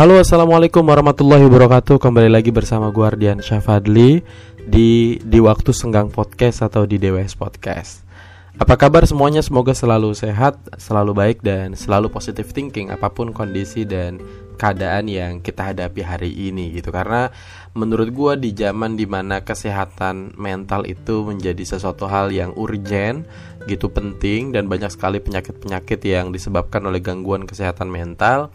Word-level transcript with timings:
Halo 0.00 0.16
assalamualaikum 0.16 0.80
warahmatullahi 0.80 1.44
wabarakatuh. 1.44 2.00
Kembali 2.00 2.32
lagi 2.32 2.48
bersama 2.48 2.88
gue 2.88 3.04
Ardian 3.04 3.44
Syafadli 3.44 4.24
Di 4.64 5.20
di 5.20 5.38
waktu 5.44 5.76
senggang 5.76 6.08
podcast 6.08 6.64
atau 6.64 6.88
di 6.88 6.96
DWS 6.96 7.36
Podcast 7.36 8.08
Apa 8.60 8.76
kabar 8.76 9.08
semuanya? 9.08 9.40
Semoga 9.40 9.72
selalu 9.72 10.12
sehat 10.12 10.60
Selalu 10.76 11.16
baik 11.16 11.38
dan 11.40 11.72
selalu 11.72 12.12
positive 12.12 12.52
thinking 12.52 12.92
Apa 12.92 13.08
pun 13.08 13.32
kondisi 13.32 13.88
dan 13.88 14.20
keadaan 14.60 15.08
yang 15.08 15.40
kita 15.40 15.72
hadapi 15.72 16.04
hari 16.04 16.28
ini 16.52 16.68
gitu. 16.76 16.92
Karena 16.92 17.32
menurut 17.72 18.12
gue 18.12 18.32
di 18.36 18.50
zaman 18.52 18.92
di 18.92 19.08
mana 19.08 19.40
kesehatan 19.40 20.36
mental 20.36 20.84
itu 20.84 21.24
menjadi 21.24 21.64
sesuatu 21.64 22.04
hal 22.04 22.28
yang 22.28 22.52
urgent 22.60 23.24
gitu 23.64 23.88
penting 23.88 24.52
dan 24.52 24.68
banyak 24.68 24.92
sekali 24.92 25.16
penyakit-penyakit 25.24 26.04
yang 26.04 26.28
disebabkan 26.28 26.84
oleh 26.84 27.00
gangguan 27.00 27.48
kesehatan 27.48 27.88
mental 27.88 28.52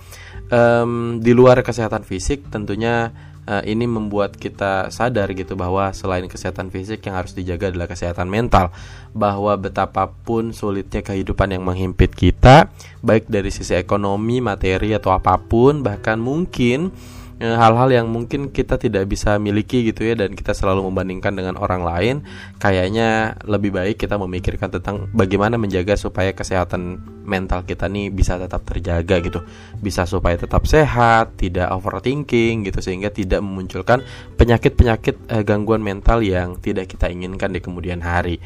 um, 0.53 1.17
di 1.17 1.33
luar 1.33 1.65
kesehatan 1.65 2.05
fisik 2.05 2.45
tentunya 2.53 3.09
uh, 3.47 3.63
ini 3.65 3.85
membuat 3.89 4.37
kita 4.37 4.89
sadar 4.93 5.31
gitu 5.33 5.57
bahwa 5.57 5.89
selain 5.93 6.25
kesehatan 6.29 6.69
fisik 6.69 7.05
yang 7.05 7.17
harus 7.17 7.33
dijaga 7.33 7.71
adalah 7.73 7.89
kesehatan 7.89 8.29
mental. 8.29 8.69
Bahwa 9.15 9.55
betapapun 9.55 10.51
sulitnya 10.51 10.99
kehidupan 11.01 11.55
yang 11.55 11.63
menghimpit 11.63 12.11
kita 12.11 12.67
baik 12.99 13.31
dari 13.31 13.49
sisi 13.49 13.77
ekonomi 13.77 14.43
materi 14.43 14.91
atau 14.91 15.15
apa 15.15 15.39
pun 15.39 15.85
bahkan 15.85 16.19
mungkin 16.19 16.91
Eh, 16.91 17.14
hal-hal 17.39 17.91
yang 17.91 18.07
mungkin 18.07 18.47
kita 18.55 18.79
tidak 18.79 19.11
bisa 19.11 19.35
miliki 19.35 19.83
gitu 19.91 20.07
ya 20.07 20.15
dan 20.15 20.31
kita 20.31 20.55
selalu 20.55 20.87
membandingkan 20.87 21.35
dengan 21.35 21.59
orang 21.59 21.83
lain 21.83 22.15
kayaknya 22.63 23.35
lebih 23.43 23.75
baik 23.75 23.99
kita 23.99 24.15
memikirkan 24.15 24.71
tentang 24.71 25.11
bagaimana 25.11 25.59
menjaga 25.59 25.99
supaya 25.99 26.31
kesehatan 26.31 27.03
mental 27.25 27.65
kita 27.65 27.89
nih 27.89 28.13
bisa 28.13 28.37
tetap 28.39 28.63
terjaga 28.63 29.19
gitu. 29.19 29.43
Bisa 29.81 30.05
supaya 30.07 30.37
tetap 30.37 30.63
sehat 30.69 31.35
tidak 31.35 31.73
overthinking 31.73 32.63
gitu 32.69 32.79
sehingga 32.79 33.11
tidak 33.11 33.41
memunculkan 33.43 34.05
penyakit-penyakit 34.39 35.27
eh, 35.27 35.43
gangguan 35.43 35.81
mental 35.81 36.21
yang 36.23 36.55
tidak 36.61 36.87
kita 36.87 37.11
inginkan 37.11 37.51
di 37.51 37.59
kemudian 37.59 37.99
hari. 37.99 38.39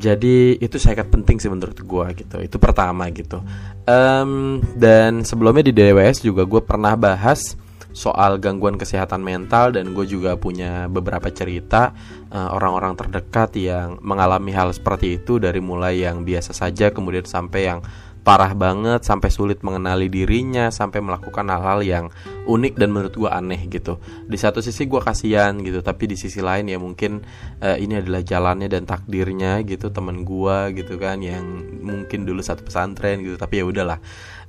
Jadi 0.00 0.56
itu 0.62 0.78
sangat 0.78 1.10
penting 1.10 1.42
sih 1.42 1.50
menurut 1.50 1.76
gue 1.76 2.06
gitu. 2.24 2.40
Itu 2.40 2.56
pertama 2.56 3.10
gitu. 3.10 3.42
Um, 3.84 4.62
dan 4.78 5.26
sebelumnya 5.26 5.66
di 5.66 5.74
DWS 5.74 6.22
juga 6.22 6.46
gue 6.46 6.62
pernah 6.62 6.94
bahas 6.94 7.58
soal 7.92 8.38
gangguan 8.38 8.78
kesehatan 8.78 9.20
mental 9.22 9.74
dan 9.74 9.92
gue 9.92 10.06
juga 10.06 10.38
punya 10.38 10.86
beberapa 10.86 11.28
cerita 11.30 11.92
eh, 12.30 12.48
orang-orang 12.50 12.94
uh, 12.94 12.98
terdekat 12.98 13.50
yang 13.58 13.98
mengalami 14.00 14.54
hal 14.54 14.70
seperti 14.70 15.18
itu 15.18 15.42
dari 15.42 15.58
mulai 15.58 16.02
yang 16.06 16.22
biasa 16.22 16.54
saja 16.54 16.94
kemudian 16.94 17.26
sampai 17.26 17.60
yang 17.66 17.80
parah 18.20 18.52
banget 18.52 19.00
sampai 19.00 19.32
sulit 19.32 19.64
mengenali 19.64 20.12
dirinya 20.12 20.68
sampai 20.68 21.00
melakukan 21.00 21.48
hal-hal 21.48 21.80
yang 21.80 22.06
unik 22.44 22.76
dan 22.76 22.92
menurut 22.92 23.14
gue 23.16 23.30
aneh 23.30 23.64
gitu. 23.72 23.96
Di 24.28 24.36
satu 24.36 24.60
sisi 24.60 24.84
gue 24.84 25.00
kasihan 25.00 25.56
gitu 25.64 25.80
tapi 25.80 26.04
di 26.04 26.16
sisi 26.20 26.44
lain 26.44 26.68
ya 26.68 26.76
mungkin 26.76 27.24
uh, 27.64 27.76
ini 27.80 28.00
adalah 28.00 28.20
jalannya 28.20 28.68
dan 28.68 28.84
takdirnya 28.84 29.64
gitu 29.64 29.88
temen 29.88 30.22
gue 30.28 30.58
gitu 30.76 31.00
kan 31.00 31.24
yang 31.24 31.42
mungkin 31.80 32.28
dulu 32.28 32.44
satu 32.44 32.62
pesantren 32.68 33.24
gitu 33.24 33.40
tapi 33.40 33.64
ya 33.64 33.64
udahlah 33.64 33.98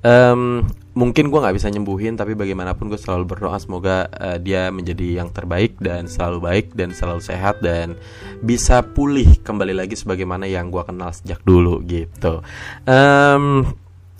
um, 0.05 0.66
mungkin 0.91 1.31
gue 1.31 1.39
nggak 1.39 1.55
bisa 1.55 1.71
nyembuhin 1.71 2.19
tapi 2.19 2.35
bagaimanapun 2.35 2.91
gue 2.91 2.99
selalu 2.99 3.23
berdoa 3.31 3.55
semoga 3.63 4.11
uh, 4.11 4.35
dia 4.35 4.67
menjadi 4.67 5.23
yang 5.23 5.31
terbaik 5.31 5.80
dan 5.80 6.11
selalu 6.11 6.43
baik 6.43 6.66
dan 6.75 6.91
selalu 6.91 7.23
sehat 7.23 7.63
dan 7.63 7.95
bisa 8.43 8.83
pulih 8.83 9.39
kembali 9.39 9.71
lagi 9.71 9.95
sebagaimana 9.95 10.52
yang 10.52 10.67
gue 10.67 10.83
kenal 10.83 11.16
sejak 11.16 11.39
dulu 11.47 11.80
gitu. 11.88 12.43
Um, 12.83 13.71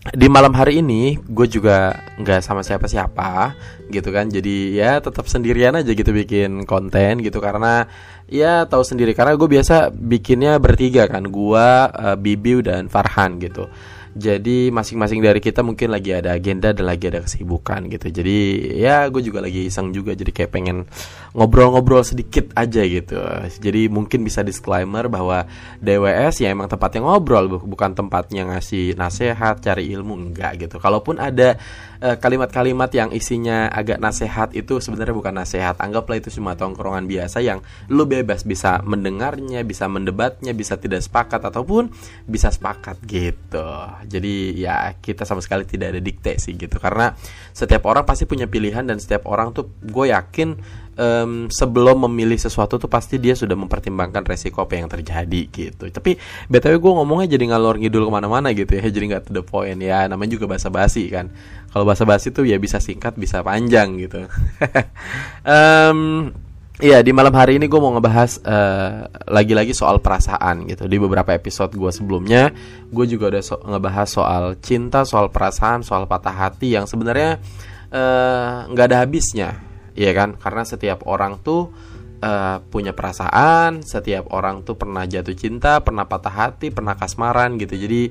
di 0.02 0.26
malam 0.34 0.50
hari 0.58 0.82
ini 0.82 1.22
gue 1.22 1.46
juga 1.46 1.94
nggak 2.18 2.42
sama 2.42 2.66
siapa-siapa 2.66 3.54
gitu 3.92 4.10
kan. 4.10 4.32
Jadi 4.32 4.80
ya 4.80 4.98
tetap 5.04 5.28
sendirian 5.28 5.76
aja 5.78 5.92
gitu 5.92 6.10
bikin 6.10 6.64
konten 6.66 7.22
gitu 7.22 7.38
karena 7.44 7.86
ya 8.32 8.64
tahu 8.66 8.82
sendiri. 8.82 9.12
Karena 9.12 9.36
gue 9.36 9.46
biasa 9.46 9.92
bikinnya 9.92 10.58
bertiga 10.58 11.06
kan 11.06 11.28
gue 11.28 11.68
uh, 11.92 12.16
Bibiu 12.16 12.64
dan 12.66 12.88
Farhan 12.88 13.38
gitu 13.44 13.70
jadi 14.12 14.70
masing-masing 14.76 15.24
dari 15.24 15.40
kita 15.40 15.64
mungkin 15.64 15.88
lagi 15.88 16.12
ada 16.12 16.36
agenda 16.36 16.76
dan 16.76 16.84
lagi 16.84 17.08
ada 17.08 17.24
kesibukan 17.24 17.88
gitu. 17.88 18.12
Jadi 18.12 18.38
ya 18.76 19.08
gue 19.08 19.22
juga 19.24 19.40
lagi 19.40 19.72
iseng 19.72 19.96
juga 19.96 20.12
jadi 20.12 20.32
kayak 20.32 20.52
pengen 20.52 20.84
ngobrol-ngobrol 21.32 22.04
sedikit 22.04 22.52
aja 22.60 22.84
gitu. 22.84 23.18
Jadi 23.62 23.88
mungkin 23.88 24.28
bisa 24.28 24.44
disclaimer 24.44 25.08
bahwa 25.08 25.48
DWS 25.80 26.44
ya 26.44 26.52
emang 26.52 26.68
tempatnya 26.68 27.08
ngobrol 27.08 27.62
bukan 27.64 27.96
tempatnya 27.96 28.48
ngasih 28.52 29.00
nasihat, 29.00 29.64
cari 29.64 29.92
ilmu 29.96 30.30
enggak 30.30 30.68
gitu. 30.68 30.78
Kalaupun 30.78 31.18
ada 31.18 31.56
Eh, 32.02 32.18
kalimat-kalimat 32.18 32.90
uh, 32.90 32.98
yang 32.98 33.10
isinya 33.14 33.70
agak 33.70 34.02
nasehat 34.02 34.58
itu 34.58 34.82
sebenarnya 34.82 35.14
bukan 35.14 35.38
nasehat. 35.38 35.78
Anggaplah 35.78 36.18
itu 36.18 36.34
cuma 36.34 36.58
tongkrongan 36.58 37.06
biasa 37.06 37.46
yang 37.46 37.62
lu 37.94 38.10
bebas 38.10 38.42
bisa 38.42 38.82
mendengarnya, 38.82 39.62
bisa 39.62 39.86
mendebatnya, 39.86 40.50
bisa 40.58 40.82
tidak 40.82 41.06
sepakat 41.06 41.46
ataupun 41.54 41.94
bisa 42.26 42.50
sepakat 42.50 42.98
gitu. 43.06 43.70
Jadi 44.10 44.58
ya 44.58 44.98
kita 44.98 45.30
sama 45.30 45.46
sekali 45.46 45.70
tidak 45.70 45.94
ada 45.94 46.02
dikte 46.02 46.42
sih 46.42 46.58
gitu 46.58 46.82
karena 46.82 47.14
setiap 47.54 47.86
orang 47.86 48.02
pasti 48.02 48.26
punya 48.26 48.50
pilihan 48.50 48.82
dan 48.82 48.98
setiap 48.98 49.30
orang 49.30 49.54
tuh 49.54 49.70
gue 49.86 50.10
yakin 50.10 50.58
um, 51.02 51.50
sebelum 51.50 52.06
memilih 52.06 52.38
sesuatu 52.38 52.78
tuh 52.78 52.86
pasti 52.86 53.18
dia 53.18 53.34
sudah 53.34 53.58
mempertimbangkan 53.58 54.22
resiko 54.22 54.62
apa 54.62 54.78
yang 54.78 54.88
terjadi 54.88 55.42
gitu. 55.50 55.90
Tapi 55.90 56.16
btw 56.48 56.78
gue 56.78 56.94
ngomongnya 56.94 57.34
jadi 57.34 57.50
ngalor 57.50 57.82
ngidul 57.82 58.06
ke 58.08 58.12
mana-mana 58.14 58.54
gitu 58.54 58.78
ya, 58.78 58.86
jadi 58.86 59.06
nggak 59.18 59.24
to 59.28 59.32
the 59.34 59.44
point 59.44 59.82
ya. 59.82 60.06
Namanya 60.06 60.38
juga 60.38 60.46
bahasa 60.46 60.70
basi 60.70 61.10
kan. 61.10 61.34
Kalau 61.74 61.84
bahasa 61.88 62.06
basi 62.06 62.30
tuh 62.30 62.46
ya 62.46 62.62
bisa 62.62 62.78
singkat, 62.78 63.18
bisa 63.18 63.42
panjang 63.42 63.98
gitu. 63.98 64.30
um, 65.48 66.30
Iya 66.82 67.06
di 67.06 67.14
malam 67.14 67.30
hari 67.38 67.62
ini 67.62 67.70
gue 67.70 67.78
mau 67.78 67.94
ngebahas 67.94 68.42
eh, 68.42 69.06
lagi-lagi 69.30 69.70
soal 69.70 70.02
perasaan 70.02 70.66
gitu 70.66 70.90
Di 70.90 70.98
beberapa 70.98 71.30
episode 71.30 71.78
gue 71.78 71.94
sebelumnya 71.94 72.50
Gue 72.90 73.06
juga 73.06 73.30
udah 73.30 73.44
so 73.46 73.62
ngebahas 73.62 74.10
soal 74.10 74.44
cinta, 74.66 75.06
soal 75.06 75.30
perasaan, 75.30 75.86
soal 75.86 76.10
patah 76.10 76.34
hati 76.34 76.74
Yang 76.74 76.98
sebenarnya 76.98 77.38
eh, 77.94 78.56
nggak 78.66 78.86
uh, 78.88 78.90
ada 78.90 78.98
habisnya 78.98 79.71
Iya 79.98 80.12
kan? 80.16 80.40
Karena 80.40 80.64
setiap 80.64 81.04
orang 81.08 81.40
tuh 81.44 81.72
uh, 82.22 82.58
punya 82.70 82.96
perasaan, 82.96 83.84
setiap 83.84 84.32
orang 84.32 84.64
tuh 84.64 84.78
pernah 84.78 85.04
jatuh 85.04 85.36
cinta, 85.36 85.82
pernah 85.84 86.08
patah 86.08 86.32
hati, 86.32 86.72
pernah 86.72 86.96
kasmaran 86.96 87.58
gitu. 87.60 87.76
Jadi 87.76 88.02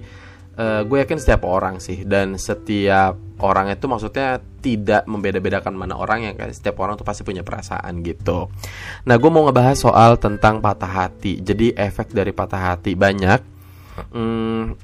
uh, 0.61 0.83
gue 0.85 0.97
yakin 1.01 1.19
setiap 1.19 1.47
orang 1.47 1.79
sih 1.79 2.03
dan 2.05 2.37
setiap 2.37 3.17
orang 3.41 3.73
itu 3.73 3.87
maksudnya 3.89 4.43
tidak 4.61 5.09
membeda-bedakan 5.09 5.73
mana 5.73 5.97
orang 5.97 6.29
yang 6.29 6.35
kayak 6.37 6.53
setiap 6.53 6.77
orang 6.85 7.01
tuh 7.01 7.07
pasti 7.07 7.25
punya 7.25 7.41
perasaan 7.41 8.05
gitu. 8.05 8.53
Nah, 9.09 9.17
gue 9.17 9.31
mau 9.33 9.49
ngebahas 9.49 9.79
soal 9.81 10.21
tentang 10.21 10.61
patah 10.61 11.09
hati. 11.09 11.41
Jadi 11.41 11.73
efek 11.73 12.13
dari 12.13 12.37
patah 12.37 12.75
hati 12.75 12.93
banyak. 12.93 13.41
Hmm, 14.13 14.77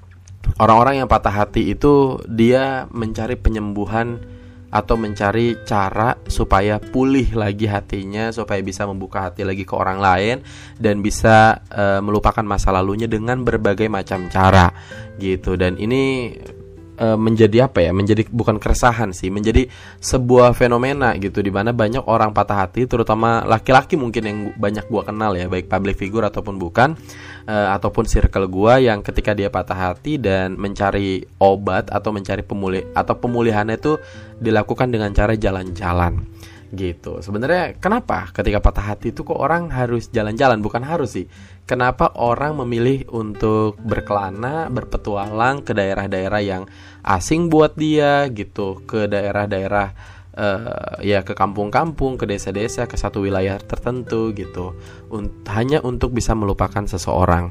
orang-orang 0.56 1.04
yang 1.04 1.08
patah 1.08 1.44
hati 1.44 1.72
itu 1.72 2.20
dia 2.24 2.88
mencari 2.88 3.36
penyembuhan 3.36 4.35
atau 4.76 5.00
mencari 5.00 5.64
cara 5.64 6.12
supaya 6.28 6.76
pulih 6.76 7.32
lagi 7.32 7.64
hatinya 7.64 8.28
supaya 8.28 8.60
bisa 8.60 8.84
membuka 8.84 9.32
hati 9.32 9.40
lagi 9.40 9.64
ke 9.64 9.72
orang 9.72 9.96
lain 9.96 10.36
dan 10.76 11.00
bisa 11.00 11.64
uh, 11.72 12.04
melupakan 12.04 12.44
masa 12.44 12.76
lalunya 12.76 13.08
dengan 13.08 13.40
berbagai 13.40 13.88
macam 13.88 14.28
cara 14.28 14.68
gitu. 15.16 15.56
Dan 15.56 15.80
ini 15.80 16.28
uh, 16.98 17.16
menjadi 17.16 17.70
apa 17.70 17.84
ya? 17.84 17.94
Menjadi 17.94 18.26
bukan 18.28 18.60
keresahan 18.60 19.14
sih 19.14 19.32
menjadi 19.32 19.68
sebuah 20.02 20.52
fenomena 20.56 21.14
gitu 21.16 21.40
di 21.40 21.52
mana 21.52 21.72
banyak 21.72 22.04
orang 22.04 22.32
patah 22.32 22.66
hati 22.66 22.84
terutama 22.84 23.44
laki-laki 23.44 23.94
mungkin 23.94 24.22
yang 24.24 24.38
banyak 24.56 24.88
gua 24.88 25.06
kenal 25.06 25.32
ya 25.36 25.46
baik 25.46 25.68
public 25.70 25.96
figure 25.96 26.26
ataupun 26.26 26.56
bukan 26.56 26.96
uh, 27.48 27.72
ataupun 27.76 28.04
circle 28.04 28.48
gua 28.48 28.80
yang 28.80 29.00
ketika 29.04 29.32
dia 29.36 29.52
patah 29.52 29.92
hati 29.92 30.18
dan 30.20 30.56
mencari 30.56 31.24
obat 31.40 31.88
atau 31.92 32.10
mencari 32.12 32.42
pemulih 32.42 32.88
atau 32.92 33.14
pemulihannya 33.16 33.76
itu 33.76 34.00
dilakukan 34.40 34.92
dengan 34.92 35.12
cara 35.16 35.32
jalan-jalan 35.36 36.24
gitu. 36.74 37.22
Sebenarnya 37.22 37.78
kenapa 37.78 38.30
ketika 38.34 38.58
patah 38.58 38.94
hati 38.94 39.14
itu 39.14 39.22
kok 39.22 39.38
orang 39.38 39.70
harus 39.70 40.10
jalan-jalan 40.10 40.58
bukan 40.58 40.82
harus 40.82 41.18
sih. 41.18 41.26
Kenapa 41.66 42.14
orang 42.14 42.62
memilih 42.62 43.10
untuk 43.10 43.74
berkelana, 43.82 44.70
berpetualang 44.70 45.66
ke 45.66 45.74
daerah-daerah 45.74 46.42
yang 46.42 46.62
asing 47.02 47.50
buat 47.50 47.74
dia 47.74 48.30
gitu, 48.30 48.86
ke 48.86 49.10
daerah-daerah 49.10 50.15
uh, 50.36 51.00
ya 51.02 51.24
ke 51.24 51.32
kampung-kampung, 51.32 52.20
ke 52.20 52.28
desa-desa, 52.28 52.84
ke 52.86 52.94
satu 52.94 53.24
wilayah 53.24 53.58
tertentu 53.58 54.30
gitu. 54.36 54.76
Un 55.10 55.32
hanya 55.50 55.82
untuk 55.82 56.12
bisa 56.12 56.36
melupakan 56.36 56.84
seseorang. 56.84 57.50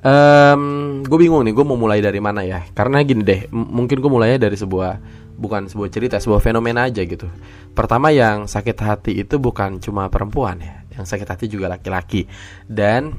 Um, 0.00 1.04
gue 1.04 1.18
bingung 1.20 1.44
nih, 1.44 1.52
gue 1.52 1.66
mau 1.66 1.76
mulai 1.76 2.00
dari 2.00 2.24
mana 2.24 2.40
ya? 2.40 2.64
Karena 2.72 3.04
gini 3.04 3.20
deh, 3.20 3.52
mungkin 3.52 4.00
gue 4.00 4.08
mulainya 4.08 4.48
dari 4.48 4.56
sebuah 4.56 4.96
bukan 5.40 5.68
sebuah 5.68 5.90
cerita, 5.92 6.16
sebuah 6.16 6.40
fenomena 6.40 6.88
aja 6.88 7.04
gitu. 7.04 7.28
Pertama 7.72 8.08
yang 8.12 8.48
sakit 8.48 8.76
hati 8.80 9.12
itu 9.20 9.36
bukan 9.36 9.80
cuma 9.80 10.08
perempuan 10.08 10.60
ya, 10.60 10.84
yang 10.96 11.04
sakit 11.04 11.28
hati 11.28 11.46
juga 11.48 11.68
laki-laki 11.68 12.28
dan 12.68 13.16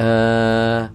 uh, 0.00 0.88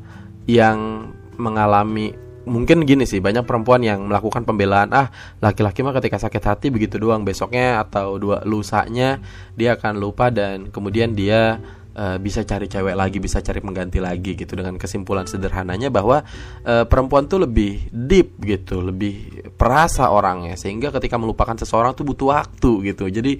yang 0.50 1.10
mengalami 1.38 2.14
mungkin 2.46 2.84
gini 2.90 3.06
sih 3.06 3.22
banyak 3.22 3.46
perempuan 3.46 3.86
yang 3.86 4.10
melakukan 4.10 4.42
pembelaan 4.46 4.90
ah 4.94 5.14
laki-laki 5.40 5.86
mah 5.86 5.94
ketika 5.94 6.18
sakit 6.18 6.42
hati 6.42 6.68
begitu 6.74 6.98
doang 6.98 7.22
besoknya 7.22 7.86
atau 7.86 8.18
dua 8.18 8.42
lusanya 8.48 9.22
dia 9.54 9.78
akan 9.78 10.02
lupa 10.02 10.34
dan 10.34 10.74
kemudian 10.74 11.14
dia 11.14 11.62
uh, 11.96 12.18
bisa 12.18 12.44
cari 12.48 12.68
cewek 12.68 12.96
lagi 12.96 13.18
bisa 13.20 13.44
cari 13.44 13.60
pengganti 13.60 14.00
lagi 14.00 14.36
gitu. 14.36 14.54
Dengan 14.56 14.76
kesimpulan 14.80 15.28
sederhananya 15.28 15.92
bahwa 15.92 16.24
uh, 16.66 16.86
perempuan 16.88 17.28
tuh 17.28 17.44
lebih 17.44 17.92
deep 17.92 18.40
gitu 18.44 18.80
lebih 18.80 19.48
perasa 19.56 20.12
orangnya 20.12 20.56
sehingga 20.56 20.92
ketika 20.96 21.20
melupakan 21.20 21.56
seseorang 21.56 21.96
tuh 21.96 22.06
butuh 22.08 22.34
waktu 22.36 22.92
gitu. 22.94 23.08
Jadi 23.12 23.34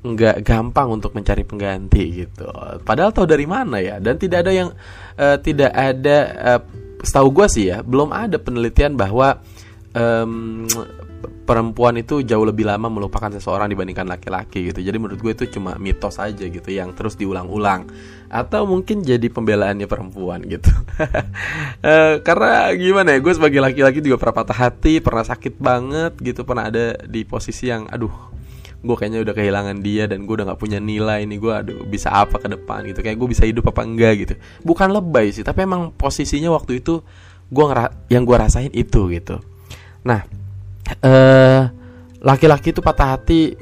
nggak 0.00 0.48
gampang 0.48 0.88
untuk 0.96 1.12
mencari 1.12 1.44
pengganti 1.44 2.24
gitu. 2.24 2.48
Padahal 2.80 3.12
tahu 3.12 3.28
dari 3.28 3.44
mana 3.44 3.84
ya 3.84 4.00
dan 4.00 4.16
tidak 4.16 4.48
ada 4.48 4.52
yang 4.52 4.68
uh, 5.20 5.36
tidak 5.36 5.72
ada 5.76 6.18
uh, 6.56 6.60
setahu 7.00 7.28
gue 7.32 7.46
sih 7.48 7.64
ya 7.72 7.80
belum 7.80 8.12
ada 8.12 8.36
penelitian 8.36 8.94
bahwa 8.96 9.40
um, 9.96 10.66
perempuan 11.20 11.98
itu 11.98 12.22
jauh 12.22 12.46
lebih 12.46 12.62
lama 12.62 12.86
melupakan 12.86 13.26
seseorang 13.26 13.66
dibandingkan 13.74 14.06
laki-laki 14.06 14.70
gitu. 14.70 14.86
Jadi 14.86 14.96
menurut 15.02 15.18
gue 15.18 15.32
itu 15.34 15.58
cuma 15.58 15.74
mitos 15.82 16.22
aja 16.22 16.46
gitu 16.46 16.70
yang 16.70 16.94
terus 16.94 17.18
diulang-ulang. 17.18 17.90
Atau 18.30 18.70
mungkin 18.70 19.02
jadi 19.02 19.26
pembelaannya 19.26 19.90
perempuan 19.90 20.46
gitu. 20.46 20.70
Uh, 21.82 22.20
karena 22.26 22.70
gimana 22.78 23.08
ya 23.12 23.18
gue 23.18 23.32
sebagai 23.34 23.58
laki-laki 23.58 23.98
juga 23.98 24.22
pernah 24.22 24.36
patah 24.46 24.58
hati 24.70 25.02
pernah 25.02 25.26
sakit 25.26 25.54
banget 25.58 26.12
gitu 26.22 26.46
pernah 26.46 26.70
ada 26.70 26.94
di 27.02 27.26
posisi 27.26 27.66
yang 27.66 27.90
aduh 27.90 28.39
gue 28.80 28.96
kayaknya 28.96 29.20
udah 29.20 29.34
kehilangan 29.36 29.76
dia 29.84 30.08
dan 30.08 30.24
gue 30.24 30.34
udah 30.40 30.48
nggak 30.48 30.60
punya 30.60 30.80
nilai 30.80 31.28
nih 31.28 31.36
gue 31.36 31.52
aduh 31.52 31.80
bisa 31.84 32.08
apa 32.08 32.40
ke 32.40 32.48
depan 32.48 32.88
gitu. 32.88 33.04
Kayak 33.04 33.20
gue 33.20 33.28
bisa 33.28 33.44
hidup 33.44 33.68
apa 33.68 33.84
enggak 33.84 34.12
gitu. 34.24 34.34
Bukan 34.64 34.88
lebay 34.88 35.30
sih 35.36 35.44
tapi 35.44 35.68
emang 35.68 35.92
posisinya 35.92 36.48
waktu 36.56 36.80
itu 36.80 37.04
gue 37.52 37.64
yang 38.08 38.24
gue 38.24 38.36
rasain 38.40 38.72
itu 38.72 39.12
gitu. 39.12 39.38
Nah 40.08 40.24
eh 41.04 41.62
laki-laki 42.20 42.72
itu 42.72 42.80
patah 42.80 43.16
hati 43.16 43.56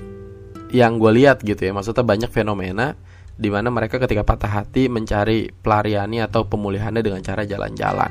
yang 0.70 1.03
gue 1.03 1.11
lihat 1.19 1.43
gitu 1.43 1.59
ya. 1.59 1.75
Maksudnya 1.75 2.06
banyak 2.06 2.31
fenomena 2.31 2.94
di 3.38 3.50
mana 3.50 3.71
mereka 3.71 4.03
ketika 4.03 4.26
patah 4.26 4.50
hati 4.62 4.91
mencari 4.91 5.50
pelariannya 5.50 6.26
atau 6.26 6.47
pemulihannya 6.47 7.03
dengan 7.03 7.23
cara 7.23 7.43
jalan-jalan 7.47 8.11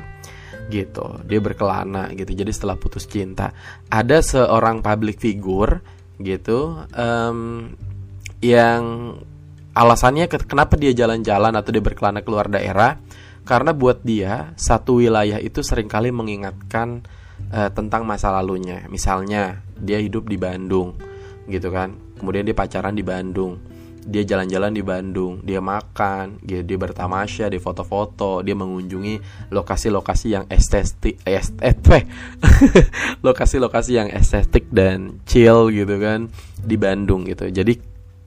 gitu. 0.68 1.24
Dia 1.24 1.40
berkelana 1.40 2.12
gitu 2.12 2.36
jadi 2.36 2.52
setelah 2.52 2.76
putus 2.76 3.08
cinta. 3.08 3.52
Ada 3.88 4.20
seorang 4.20 4.84
public 4.84 5.16
figure 5.16 5.80
gitu 6.18 6.82
um, 6.98 7.70
yang 8.42 9.14
alasannya 9.74 10.26
kenapa 10.26 10.74
dia 10.74 10.90
jalan-jalan 10.90 11.54
atau 11.54 11.70
dia 11.70 11.82
berkelana 11.82 12.22
keluar 12.26 12.50
daerah? 12.50 12.98
Karena 13.46 13.72
buat 13.72 14.04
dia 14.04 14.52
satu 14.58 15.00
wilayah 15.00 15.40
itu 15.40 15.64
sering 15.64 15.88
kali 15.88 16.12
mengingatkan 16.12 17.06
uh, 17.48 17.70
tentang 17.72 18.04
masa 18.04 18.28
lalunya. 18.34 18.84
Misalnya 18.92 19.62
dia 19.78 20.02
hidup 20.02 20.28
di 20.28 20.36
Bandung 20.36 20.98
gitu 21.48 21.72
kan. 21.72 21.94
Kemudian 22.18 22.44
dia 22.44 22.52
pacaran 22.52 22.92
di 22.92 23.06
Bandung 23.06 23.77
dia 24.08 24.24
jalan-jalan 24.24 24.72
di 24.72 24.80
Bandung, 24.80 25.44
dia 25.44 25.60
makan, 25.60 26.40
dia, 26.40 26.64
dia 26.64 26.80
bertamasya, 26.80 27.52
dia 27.52 27.60
foto-foto, 27.60 28.40
dia 28.40 28.56
mengunjungi 28.56 29.20
lokasi-lokasi 29.52 30.26
yang 30.32 30.44
estetik, 30.48 31.20
estetik, 31.28 32.08
lokasi-lokasi 33.26 34.00
yang 34.00 34.08
estetik 34.08 34.64
dan 34.72 35.20
chill 35.28 35.68
gitu 35.68 36.00
kan 36.00 36.32
di 36.56 36.80
Bandung 36.80 37.28
gitu. 37.28 37.52
Jadi 37.52 37.76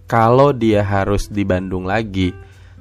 kalau 0.06 0.54
dia 0.54 0.86
harus 0.86 1.34
di 1.34 1.42
Bandung 1.42 1.90
lagi, 1.90 2.30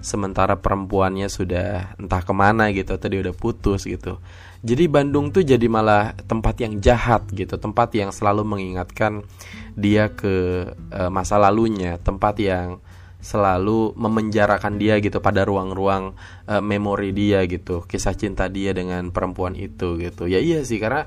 sementara 0.04 0.60
perempuannya 0.60 1.32
sudah 1.32 1.96
entah 1.96 2.20
ke 2.20 2.32
mana 2.36 2.68
gitu, 2.68 3.00
atau 3.00 3.08
dia 3.08 3.24
udah 3.24 3.32
putus 3.32 3.88
gitu. 3.88 4.20
Jadi 4.60 4.92
Bandung 4.92 5.32
tuh 5.32 5.40
jadi 5.40 5.64
malah 5.72 6.12
tempat 6.28 6.60
yang 6.60 6.84
jahat 6.84 7.24
gitu, 7.32 7.56
tempat 7.56 7.96
yang 7.96 8.12
selalu 8.12 8.44
mengingatkan 8.44 9.24
dia 9.72 10.12
ke 10.12 10.68
e, 10.92 11.00
masa 11.08 11.40
lalunya, 11.40 11.96
tempat 11.96 12.36
yang 12.36 12.76
selalu 13.20 13.92
memenjarakan 13.96 14.80
dia 14.80 14.96
gitu 14.98 15.20
pada 15.20 15.44
ruang-ruang 15.44 16.16
uh, 16.48 16.62
memori 16.64 17.12
dia 17.12 17.44
gitu 17.44 17.84
kisah 17.84 18.16
cinta 18.16 18.48
dia 18.48 18.72
dengan 18.72 19.12
perempuan 19.12 19.54
itu 19.56 20.00
gitu. 20.00 20.24
Ya 20.26 20.40
iya 20.40 20.64
sih 20.64 20.80
karena 20.80 21.04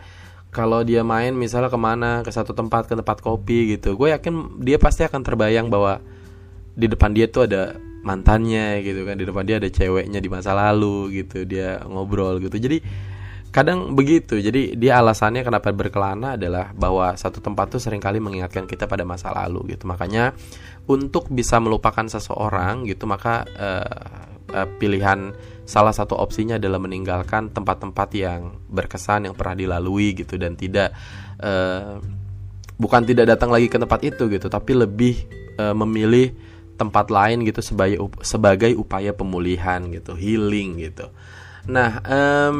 kalau 0.54 0.86
dia 0.86 1.02
main 1.02 1.34
misalnya 1.34 1.74
ke 1.74 1.80
mana 1.82 2.22
ke 2.22 2.30
satu 2.30 2.54
tempat 2.54 2.86
ke 2.86 2.94
tempat 2.94 3.26
kopi 3.26 3.74
gitu 3.74 3.98
gue 3.98 4.14
yakin 4.14 4.62
dia 4.62 4.78
pasti 4.78 5.02
akan 5.02 5.26
terbayang 5.26 5.74
bahwa 5.74 5.98
di 6.78 6.86
depan 6.86 7.10
dia 7.10 7.26
tuh 7.26 7.50
ada 7.50 7.74
mantannya 8.06 8.84
gitu 8.86 9.02
kan 9.08 9.18
di 9.18 9.26
depan 9.26 9.44
dia 9.48 9.58
ada 9.58 9.70
ceweknya 9.72 10.20
di 10.22 10.30
masa 10.30 10.54
lalu 10.54 11.24
gitu 11.24 11.48
dia 11.48 11.82
ngobrol 11.88 12.38
gitu. 12.44 12.60
Jadi 12.60 12.84
kadang 13.54 13.94
begitu. 13.94 14.42
Jadi 14.42 14.74
dia 14.74 14.98
alasannya 14.98 15.46
kenapa 15.46 15.70
berkelana 15.70 16.34
adalah 16.34 16.74
bahwa 16.74 17.14
satu 17.14 17.38
tempat 17.38 17.78
tuh 17.78 17.82
sering 17.82 18.02
kali 18.02 18.18
mengingatkan 18.18 18.66
kita 18.66 18.90
pada 18.90 19.06
masa 19.06 19.30
lalu 19.30 19.78
gitu. 19.78 19.86
Makanya 19.86 20.34
untuk 20.90 21.30
bisa 21.30 21.62
melupakan 21.62 22.04
seseorang 22.10 22.84
gitu 22.90 23.08
maka 23.08 23.48
uh, 23.56 24.28
uh, 24.52 24.68
pilihan 24.82 25.32
salah 25.64 25.96
satu 25.96 26.20
opsinya 26.20 26.60
adalah 26.60 26.82
meninggalkan 26.82 27.56
tempat-tempat 27.56 28.10
yang 28.18 28.60
berkesan 28.68 29.32
yang 29.32 29.36
pernah 29.38 29.56
dilalui 29.56 30.12
gitu 30.12 30.36
dan 30.36 30.60
tidak 30.60 30.92
uh, 31.40 32.04
bukan 32.76 33.08
tidak 33.08 33.32
datang 33.32 33.54
lagi 33.54 33.72
ke 33.72 33.80
tempat 33.80 34.02
itu 34.04 34.28
gitu 34.28 34.52
tapi 34.52 34.76
lebih 34.76 35.24
uh, 35.56 35.72
memilih 35.72 36.36
tempat 36.76 37.08
lain 37.08 37.48
gitu 37.48 37.64
sebagai 37.64 38.02
sebagai 38.26 38.76
upaya 38.76 39.14
pemulihan 39.14 39.88
gitu 39.94 40.18
healing 40.18 40.82
gitu. 40.82 41.08
Nah 41.70 42.02
um, 42.04 42.60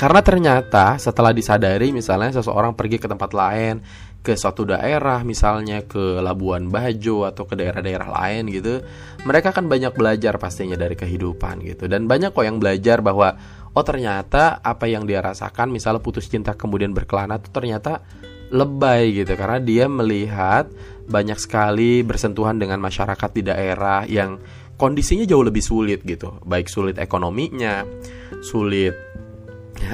karena 0.00 0.24
ternyata 0.24 0.96
setelah 0.96 1.28
disadari 1.36 1.92
misalnya 1.92 2.40
seseorang 2.40 2.72
pergi 2.72 2.96
ke 2.96 3.04
tempat 3.04 3.36
lain, 3.36 3.84
ke 4.24 4.32
suatu 4.32 4.64
daerah 4.64 5.20
misalnya 5.28 5.84
ke 5.84 6.24
Labuan 6.24 6.72
Bajo 6.72 7.28
atau 7.28 7.44
ke 7.44 7.52
daerah-daerah 7.52 8.08
lain 8.08 8.48
gitu, 8.48 8.80
mereka 9.28 9.52
kan 9.52 9.68
banyak 9.68 9.92
belajar 9.92 10.40
pastinya 10.40 10.80
dari 10.80 10.96
kehidupan 10.96 11.60
gitu. 11.68 11.84
Dan 11.84 12.08
banyak 12.08 12.32
kok 12.32 12.48
yang 12.48 12.56
belajar 12.56 13.04
bahwa 13.04 13.36
oh 13.76 13.84
ternyata 13.84 14.64
apa 14.64 14.88
yang 14.88 15.04
dia 15.04 15.20
rasakan 15.20 15.68
misalnya 15.68 16.00
putus 16.00 16.32
cinta 16.32 16.56
kemudian 16.56 16.96
berkelana 16.96 17.36
itu 17.36 17.52
ternyata 17.52 18.00
lebay 18.56 19.20
gitu 19.20 19.36
karena 19.36 19.60
dia 19.60 19.84
melihat 19.84 20.64
banyak 21.12 21.36
sekali 21.36 22.00
bersentuhan 22.00 22.56
dengan 22.56 22.80
masyarakat 22.80 23.30
di 23.36 23.42
daerah 23.44 24.08
yang 24.08 24.40
kondisinya 24.80 25.28
jauh 25.28 25.44
lebih 25.44 25.60
sulit 25.60 26.00
gitu, 26.08 26.40
baik 26.40 26.72
sulit 26.72 26.96
ekonominya, 26.96 27.84
sulit 28.40 29.09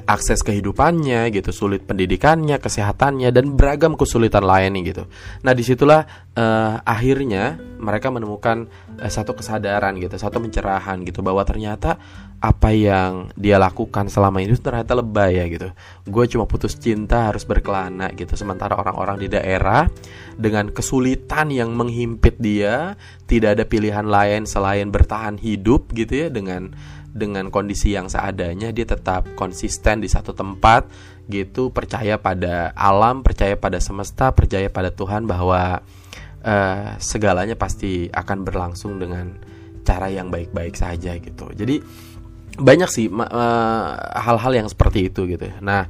akses 0.05 0.43
kehidupannya 0.43 1.31
gitu, 1.33 1.51
sulit 1.55 1.87
pendidikannya, 1.87 2.59
kesehatannya 2.59 3.31
dan 3.31 3.55
beragam 3.55 3.95
kesulitan 3.95 4.45
lainnya 4.45 4.83
gitu. 4.83 5.05
Nah 5.47 5.53
di 5.55 5.63
situlah 5.63 6.05
uh, 6.35 6.83
akhirnya 6.83 7.57
mereka 7.79 8.11
menemukan 8.11 8.67
uh, 8.99 9.11
satu 9.11 9.39
kesadaran 9.39 9.97
gitu, 10.03 10.19
satu 10.19 10.43
pencerahan 10.43 11.03
gitu 11.07 11.23
bahwa 11.23 11.47
ternyata 11.47 11.97
apa 12.37 12.69
yang 12.69 13.33
dia 13.33 13.57
lakukan 13.57 14.13
selama 14.13 14.45
ini 14.45 14.53
ternyata 14.61 14.93
lebay 14.93 15.41
ya 15.41 15.45
gitu. 15.49 15.69
Gue 16.05 16.29
cuma 16.29 16.45
putus 16.45 16.77
cinta 16.77 17.33
harus 17.33 17.49
berkelana 17.49 18.13
gitu, 18.13 18.37
sementara 18.37 18.77
orang-orang 18.77 19.25
di 19.25 19.29
daerah 19.33 19.89
dengan 20.37 20.69
kesulitan 20.69 21.49
yang 21.49 21.73
menghimpit 21.73 22.37
dia 22.37 22.95
tidak 23.25 23.57
ada 23.57 23.65
pilihan 23.65 24.05
lain 24.05 24.45
selain 24.45 24.93
bertahan 24.93 25.41
hidup 25.41 25.91
gitu 25.97 26.27
ya 26.27 26.29
dengan 26.29 26.77
dengan 27.17 27.49
kondisi 27.49 27.97
yang 27.97 28.13
seadanya 28.13 28.71
dia 28.71 28.85
tetap 28.85 29.33
konsisten 29.35 30.05
di 30.05 30.09
satu 30.13 30.37
tempat 30.37 30.87
gitu. 31.27 31.73
Percaya 31.73 32.21
pada 32.21 32.77
alam 32.77 33.25
percaya 33.25 33.57
pada 33.57 33.81
semesta 33.81 34.31
percaya 34.37 34.69
pada 34.69 34.93
Tuhan 34.93 35.25
bahwa 35.25 35.81
uh, 36.47 36.89
segalanya 37.01 37.59
pasti 37.59 38.07
akan 38.13 38.47
berlangsung 38.47 39.01
dengan 39.01 39.35
cara 39.87 40.11
yang 40.11 40.29
baik-baik 40.31 40.75
saja 40.75 41.15
gitu. 41.19 41.51
Jadi 41.55 41.79
banyak 42.57 42.89
sih 42.89 43.07
eh, 43.13 43.91
hal-hal 44.17 44.53
uh, 44.53 44.59
yang 44.65 44.69
seperti 44.69 45.13
itu 45.13 45.29
gitu. 45.29 45.47
Nah 45.61 45.87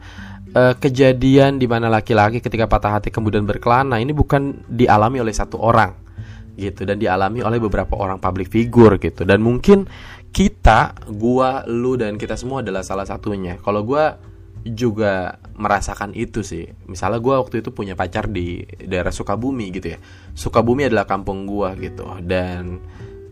uh, 0.53 0.75
kejadian 0.77 1.63
di 1.63 1.71
mana 1.71 1.87
laki-laki 1.87 2.43
ketika 2.43 2.67
patah 2.67 2.99
hati 2.99 3.09
kemudian 3.15 3.47
berkelana 3.47 4.03
ini 4.03 4.11
bukan 4.11 4.67
dialami 4.69 5.23
oleh 5.23 5.33
satu 5.33 5.63
orang 5.63 5.95
gitu. 6.59 6.85
Dan 6.85 7.01
dialami 7.01 7.41
oleh 7.41 7.57
beberapa 7.57 7.97
orang 7.97 8.21
public 8.21 8.53
figure 8.53 9.01
gitu. 9.01 9.25
Dan 9.25 9.41
mungkin 9.41 9.89
kita, 10.37 10.93
gua, 11.09 11.65
lu 11.65 11.97
dan 11.97 12.21
kita 12.21 12.37
semua 12.37 12.61
adalah 12.61 12.85
salah 12.85 13.09
satunya. 13.09 13.57
Kalau 13.57 13.81
gua 13.89 14.21
juga 14.69 15.41
merasakan 15.57 16.13
itu 16.13 16.45
sih. 16.45 16.69
Misalnya 16.85 17.25
gua 17.25 17.41
waktu 17.41 17.65
itu 17.65 17.73
punya 17.73 17.97
pacar 17.97 18.29
di 18.29 18.61
daerah 18.85 19.09
Sukabumi 19.09 19.73
gitu 19.73 19.97
ya. 19.97 19.99
Sukabumi 20.37 20.93
adalah 20.93 21.09
kampung 21.09 21.49
gua 21.49 21.73
gitu 21.81 22.05
dan 22.21 22.85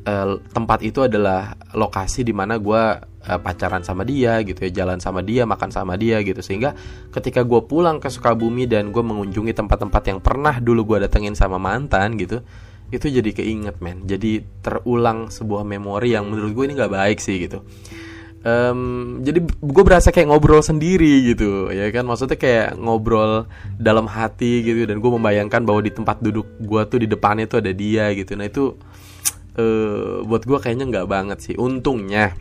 eh, 0.08 0.28
tempat 0.56 0.80
itu 0.80 1.04
adalah 1.04 1.52
lokasi 1.76 2.24
di 2.24 2.32
mana 2.32 2.56
gua 2.56 2.96
eh, 3.20 3.36
pacaran 3.36 3.84
sama 3.84 4.08
dia 4.08 4.40
gitu 4.40 4.64
ya, 4.64 4.70
jalan 4.72 4.96
sama 4.96 5.20
dia, 5.20 5.44
makan 5.44 5.68
sama 5.68 6.00
dia 6.00 6.24
gitu. 6.24 6.40
Sehingga 6.40 6.72
ketika 7.12 7.44
gua 7.44 7.68
pulang 7.68 8.00
ke 8.00 8.08
Sukabumi 8.08 8.64
dan 8.64 8.88
gua 8.88 9.04
mengunjungi 9.04 9.52
tempat-tempat 9.52 10.02
yang 10.08 10.24
pernah 10.24 10.56
dulu 10.56 10.96
gua 10.96 11.04
datengin 11.04 11.36
sama 11.36 11.60
mantan 11.60 12.16
gitu, 12.16 12.40
itu 12.92 13.06
jadi 13.08 13.30
keinget 13.32 13.80
men. 13.80 14.04
Jadi 14.04 14.44
terulang 14.60 15.32
sebuah 15.32 15.64
memori 15.64 16.12
yang 16.12 16.28
menurut 16.28 16.52
gue 16.52 16.64
ini 16.68 16.74
nggak 16.76 16.92
baik 16.92 17.18
sih 17.22 17.48
gitu. 17.48 17.64
Um, 18.44 19.24
jadi 19.24 19.40
gue 19.40 19.84
berasa 19.88 20.12
kayak 20.12 20.28
ngobrol 20.28 20.60
sendiri 20.60 21.32
gitu 21.32 21.72
ya 21.72 21.88
kan? 21.88 22.04
Maksudnya 22.04 22.36
kayak 22.36 22.76
ngobrol 22.76 23.48
dalam 23.80 24.04
hati 24.04 24.60
gitu 24.60 24.84
dan 24.84 25.00
gue 25.00 25.10
membayangkan 25.10 25.64
bahwa 25.64 25.80
di 25.80 25.92
tempat 25.92 26.20
duduk 26.20 26.44
gue 26.60 26.82
tuh 26.84 26.98
di 27.00 27.08
depannya 27.08 27.48
tuh 27.48 27.64
ada 27.64 27.72
dia 27.72 28.12
gitu. 28.12 28.36
Nah 28.36 28.44
itu 28.44 28.76
uh, 29.56 30.20
buat 30.28 30.44
gue 30.44 30.58
kayaknya 30.60 30.84
nggak 30.92 31.08
banget 31.08 31.38
sih. 31.40 31.54
Untungnya 31.56 32.36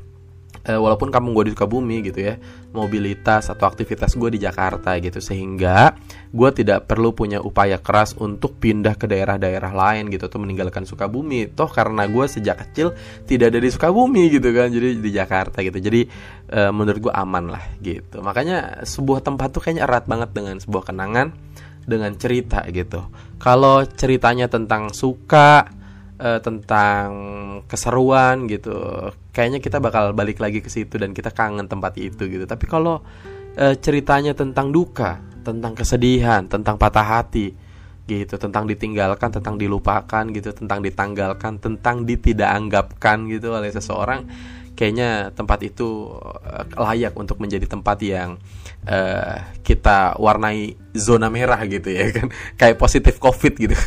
uh, 0.67 0.79
walaupun 0.79 1.11
kamu 1.11 1.35
gue 1.35 1.43
di 1.47 1.51
Sukabumi 1.55 1.97
gitu 2.03 2.19
ya 2.23 2.35
mobilitas 2.73 3.53
atau 3.53 3.69
aktivitas 3.69 4.17
gue 4.17 4.29
di 4.33 4.39
Jakarta 4.41 4.97
gitu 4.97 5.21
sehingga 5.21 5.93
gue 6.33 6.49
tidak 6.55 6.89
perlu 6.89 7.13
punya 7.13 7.37
upaya 7.37 7.77
keras 7.77 8.17
untuk 8.17 8.57
pindah 8.57 8.97
ke 8.97 9.05
daerah-daerah 9.05 9.69
lain 9.69 10.09
gitu 10.09 10.25
atau 10.25 10.41
meninggalkan 10.41 10.87
Sukabumi. 10.89 11.53
Toh 11.53 11.69
karena 11.69 12.09
gue 12.09 12.25
sejak 12.25 12.65
kecil 12.65 12.97
tidak 13.29 13.53
ada 13.53 13.59
di 13.61 13.69
Sukabumi 13.69 14.33
gitu 14.33 14.49
kan 14.49 14.73
jadi 14.73 14.97
di 14.97 15.11
Jakarta 15.13 15.61
gitu. 15.61 15.77
Jadi 15.77 16.09
uh, 16.49 16.73
menurut 16.73 17.09
gue 17.09 17.13
aman 17.13 17.53
lah 17.53 17.63
gitu. 17.83 18.25
Makanya 18.25 18.81
sebuah 18.81 19.21
tempat 19.21 19.53
tuh 19.53 19.61
kayaknya 19.61 19.85
erat 19.85 20.09
banget 20.09 20.33
dengan 20.33 20.57
sebuah 20.57 20.89
kenangan 20.89 21.29
dengan 21.85 22.15
cerita 22.17 22.65
gitu. 22.73 23.05
Kalau 23.37 23.85
ceritanya 23.85 24.49
tentang 24.49 24.89
suka 24.95 25.67
uh, 26.19 26.39
tentang 26.41 27.07
keseruan 27.65 28.45
gitu. 28.49 28.73
Kayaknya 29.33 29.59
kita 29.63 29.77
bakal 29.81 30.13
balik 30.13 30.41
lagi 30.41 30.59
ke 30.61 30.69
situ 30.69 30.97
dan 31.01 31.15
kita 31.15 31.33
kangen 31.33 31.65
tempat 31.69 31.97
itu 31.97 32.27
gitu. 32.27 32.45
Tapi 32.45 32.65
kalau 32.69 33.01
uh, 33.57 33.75
ceritanya 33.77 34.33
tentang 34.33 34.73
duka 34.73 35.21
tentang 35.43 35.75
kesedihan 35.75 36.47
tentang 36.47 36.79
patah 36.79 37.03
hati 37.03 37.51
gitu 38.03 38.35
tentang 38.35 38.67
ditinggalkan 38.67 39.31
tentang 39.31 39.55
dilupakan 39.55 40.23
gitu 40.31 40.51
tentang 40.51 40.83
ditanggalkan 40.83 41.59
tentang 41.59 42.03
ditidakanggapkan 42.03 43.31
gitu 43.31 43.55
oleh 43.55 43.71
seseorang 43.71 44.27
kayaknya 44.73 45.29
tempat 45.33 45.61
itu 45.61 46.17
uh, 46.17 46.65
layak 46.77 47.13
untuk 47.13 47.37
menjadi 47.37 47.69
tempat 47.69 47.97
yang 48.01 48.41
uh, 48.89 49.37
kita 49.61 50.17
warnai 50.17 50.75
zona 50.97 51.29
merah 51.29 51.61
gitu 51.65 51.89
ya 51.93 52.09
kan. 52.09 52.27
Kayak 52.59 52.77
positif 52.81 53.21
covid 53.21 53.53
gitu 53.55 53.77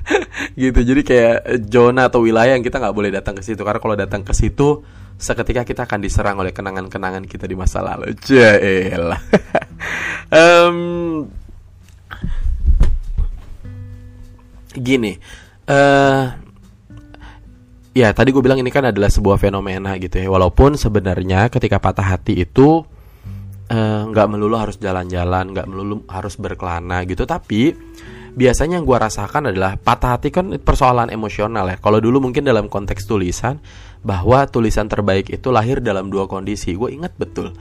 gitu. 0.62 0.80
Jadi 0.82 1.02
kayak 1.04 1.68
zona 1.68 2.08
atau 2.08 2.24
wilayah 2.24 2.56
yang 2.56 2.64
kita 2.64 2.80
nggak 2.80 2.96
boleh 2.96 3.10
datang 3.12 3.38
ke 3.38 3.42
situ. 3.44 3.60
Karena 3.62 3.80
kalau 3.80 3.96
datang 3.96 4.24
ke 4.24 4.32
situ 4.32 4.82
seketika 5.22 5.62
kita 5.62 5.86
akan 5.86 6.00
diserang 6.02 6.36
oleh 6.40 6.50
kenangan-kenangan 6.50 7.28
kita 7.30 7.46
di 7.46 7.54
masa 7.54 7.84
lalu. 7.84 8.16
Jaelah 8.18 9.20
um, 10.40 10.78
gini 14.72 15.20
uh, 15.68 16.41
ya 17.92 18.08
tadi 18.16 18.32
gue 18.32 18.42
bilang 18.42 18.60
ini 18.60 18.72
kan 18.72 18.88
adalah 18.88 19.12
sebuah 19.12 19.36
fenomena 19.36 19.96
gitu 20.00 20.20
ya. 20.20 20.28
Walaupun 20.28 20.76
sebenarnya 20.76 21.48
ketika 21.52 21.78
patah 21.78 22.16
hati 22.16 22.40
itu 22.40 22.84
eh, 23.68 24.02
nggak 24.08 24.26
uh, 24.26 24.30
melulu 24.32 24.56
harus 24.56 24.76
jalan-jalan 24.80 25.52
nggak 25.52 25.66
melulu 25.68 26.04
harus 26.08 26.34
berkelana 26.40 27.04
gitu. 27.04 27.28
Tapi 27.28 27.76
biasanya 28.32 28.80
yang 28.80 28.88
gue 28.88 28.98
rasakan 28.98 29.52
adalah 29.52 29.76
patah 29.76 30.16
hati 30.16 30.32
kan 30.32 30.50
persoalan 30.60 31.12
emosional 31.12 31.68
ya. 31.68 31.76
Kalau 31.78 32.00
dulu 32.00 32.18
mungkin 32.24 32.48
dalam 32.48 32.72
konteks 32.72 33.04
tulisan 33.04 33.60
bahwa 34.02 34.48
tulisan 34.48 34.88
terbaik 34.88 35.30
itu 35.30 35.52
lahir 35.52 35.84
dalam 35.84 36.08
dua 36.08 36.26
kondisi. 36.26 36.72
Gue 36.74 36.96
ingat 36.96 37.14
betul. 37.20 37.52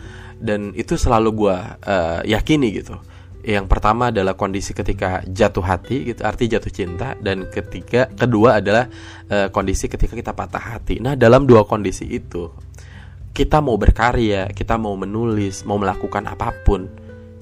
Dan 0.41 0.73
itu 0.73 0.97
selalu 0.97 1.29
gue 1.37 1.55
uh, 1.85 2.21
yakini 2.25 2.73
gitu 2.73 2.97
yang 3.41 3.65
pertama 3.65 4.13
adalah 4.13 4.37
kondisi 4.37 4.71
ketika 4.71 5.25
jatuh 5.25 5.65
hati 5.65 6.13
gitu 6.13 6.21
arti 6.21 6.45
jatuh 6.45 6.71
cinta. 6.71 7.17
Dan 7.17 7.49
ketiga 7.49 8.05
kedua 8.09 8.61
adalah 8.61 8.85
e, 9.25 9.49
kondisi 9.49 9.89
ketika 9.89 10.13
kita 10.13 10.31
patah 10.37 10.77
hati. 10.77 11.01
Nah 11.01 11.17
dalam 11.17 11.49
dua 11.49 11.65
kondisi 11.65 12.05
itu 12.05 12.49
kita 13.31 13.63
mau 13.63 13.79
berkarya 13.79 14.51
kita 14.51 14.75
mau 14.75 14.91
menulis 14.99 15.63
mau 15.63 15.79
melakukan 15.79 16.27
apa 16.27 16.51
pun 16.67 16.83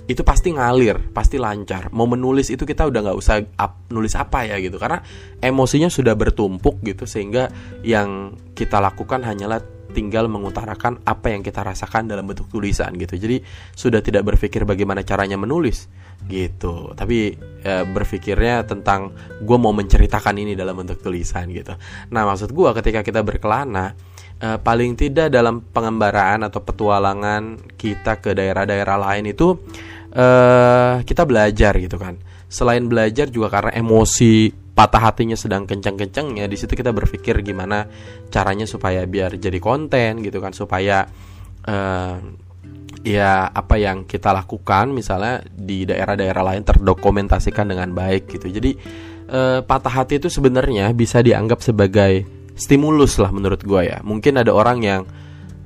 itu 0.10 0.26
pasti 0.26 0.50
ngalir 0.58 1.14
pasti 1.14 1.38
lancar. 1.38 1.94
Mau 1.94 2.10
menulis 2.10 2.50
itu 2.50 2.66
kita 2.66 2.90
udah 2.90 3.00
nggak 3.06 3.18
usah 3.22 3.46
up, 3.62 3.86
nulis 3.94 4.18
apa 4.18 4.42
ya 4.50 4.58
gitu. 4.58 4.82
Karena 4.82 5.06
emosinya 5.38 5.86
sudah 5.86 6.18
bertumpuk 6.18 6.82
gitu 6.82 7.06
sehingga 7.06 7.54
yang 7.86 8.34
kita 8.58 8.82
lakukan 8.82 9.22
hanyalah 9.22 9.62
tinggal 9.92 10.30
mengutarakan 10.30 11.02
apa 11.04 11.34
yang 11.34 11.42
kita 11.42 11.66
rasakan 11.66 12.06
dalam 12.06 12.26
bentuk 12.30 12.48
tulisan 12.50 12.94
gitu. 12.96 13.18
Jadi 13.18 13.42
sudah 13.74 14.00
tidak 14.00 14.26
berpikir 14.26 14.64
bagaimana 14.64 15.02
caranya 15.02 15.36
menulis 15.36 15.90
gitu, 16.28 16.92
tapi 17.00 17.34
e, 17.64 17.74
berpikirnya 17.88 18.68
tentang 18.68 19.16
gue 19.40 19.58
mau 19.58 19.72
menceritakan 19.72 20.36
ini 20.36 20.54
dalam 20.54 20.76
bentuk 20.76 21.00
tulisan 21.00 21.48
gitu. 21.50 21.74
Nah 22.12 22.28
maksud 22.28 22.52
gue 22.52 22.70
ketika 22.76 23.02
kita 23.02 23.24
berkelana 23.24 23.96
e, 24.36 24.60
paling 24.60 25.00
tidak 25.00 25.32
dalam 25.32 25.64
pengembaraan 25.64 26.44
atau 26.44 26.60
petualangan 26.60 27.72
kita 27.80 28.20
ke 28.20 28.36
daerah-daerah 28.36 28.98
lain 29.00 29.32
itu 29.32 29.58
e, 30.12 30.26
kita 31.08 31.24
belajar 31.24 31.74
gitu 31.80 31.96
kan. 31.96 32.20
Selain 32.50 32.84
belajar 32.84 33.30
juga 33.30 33.48
karena 33.48 33.72
emosi 33.78 34.69
patah 34.80 35.12
hatinya 35.12 35.36
sedang 35.36 35.68
kencang-kencangnya 35.68 36.48
di 36.48 36.56
situ 36.56 36.72
kita 36.72 36.96
berpikir 36.96 37.36
gimana 37.44 37.84
caranya 38.32 38.64
supaya 38.64 39.04
biar 39.04 39.36
jadi 39.36 39.60
konten 39.60 40.24
gitu 40.24 40.40
kan 40.40 40.56
supaya 40.56 41.04
uh, 41.68 42.16
ya 43.04 43.52
apa 43.52 43.76
yang 43.76 44.08
kita 44.08 44.32
lakukan 44.32 44.96
misalnya 44.96 45.44
di 45.52 45.84
daerah-daerah 45.84 46.56
lain 46.56 46.64
terdokumentasikan 46.64 47.68
dengan 47.68 47.92
baik 47.92 48.32
gitu. 48.32 48.48
Jadi 48.48 48.72
uh, 49.28 49.60
patah 49.68 50.00
hati 50.00 50.24
itu 50.24 50.32
sebenarnya 50.32 50.96
bisa 50.96 51.20
dianggap 51.20 51.60
sebagai 51.60 52.24
stimulus 52.56 53.20
lah 53.20 53.36
menurut 53.36 53.60
gue 53.60 53.84
ya. 53.84 54.00
Mungkin 54.00 54.40
ada 54.40 54.56
orang 54.56 54.80
yang 54.80 55.02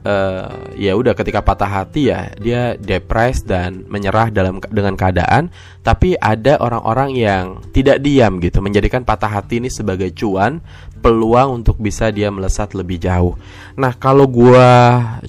uh, 0.03 0.75
ya 0.75 0.93
udah 0.93 1.15
ketika 1.15 1.41
patah 1.41 1.67
hati 1.67 2.11
ya 2.11 2.31
dia 2.37 2.75
depres 2.77 3.41
dan 3.43 3.87
menyerah 3.87 4.29
dalam 4.29 4.59
dengan 4.69 4.93
keadaan 4.95 5.49
tapi 5.81 6.15
ada 6.19 6.59
orang-orang 6.59 7.15
yang 7.15 7.45
tidak 7.75 7.99
diam 8.03 8.39
gitu 8.39 8.59
menjadikan 8.63 9.03
patah 9.03 9.31
hati 9.31 9.63
ini 9.63 9.67
sebagai 9.71 10.11
cuan 10.15 10.63
peluang 11.03 11.59
untuk 11.59 11.83
bisa 11.83 12.07
dia 12.15 12.31
melesat 12.31 12.71
lebih 12.79 12.95
jauh. 12.95 13.35
Nah 13.75 13.91
kalau 13.99 14.23
gua 14.23 14.69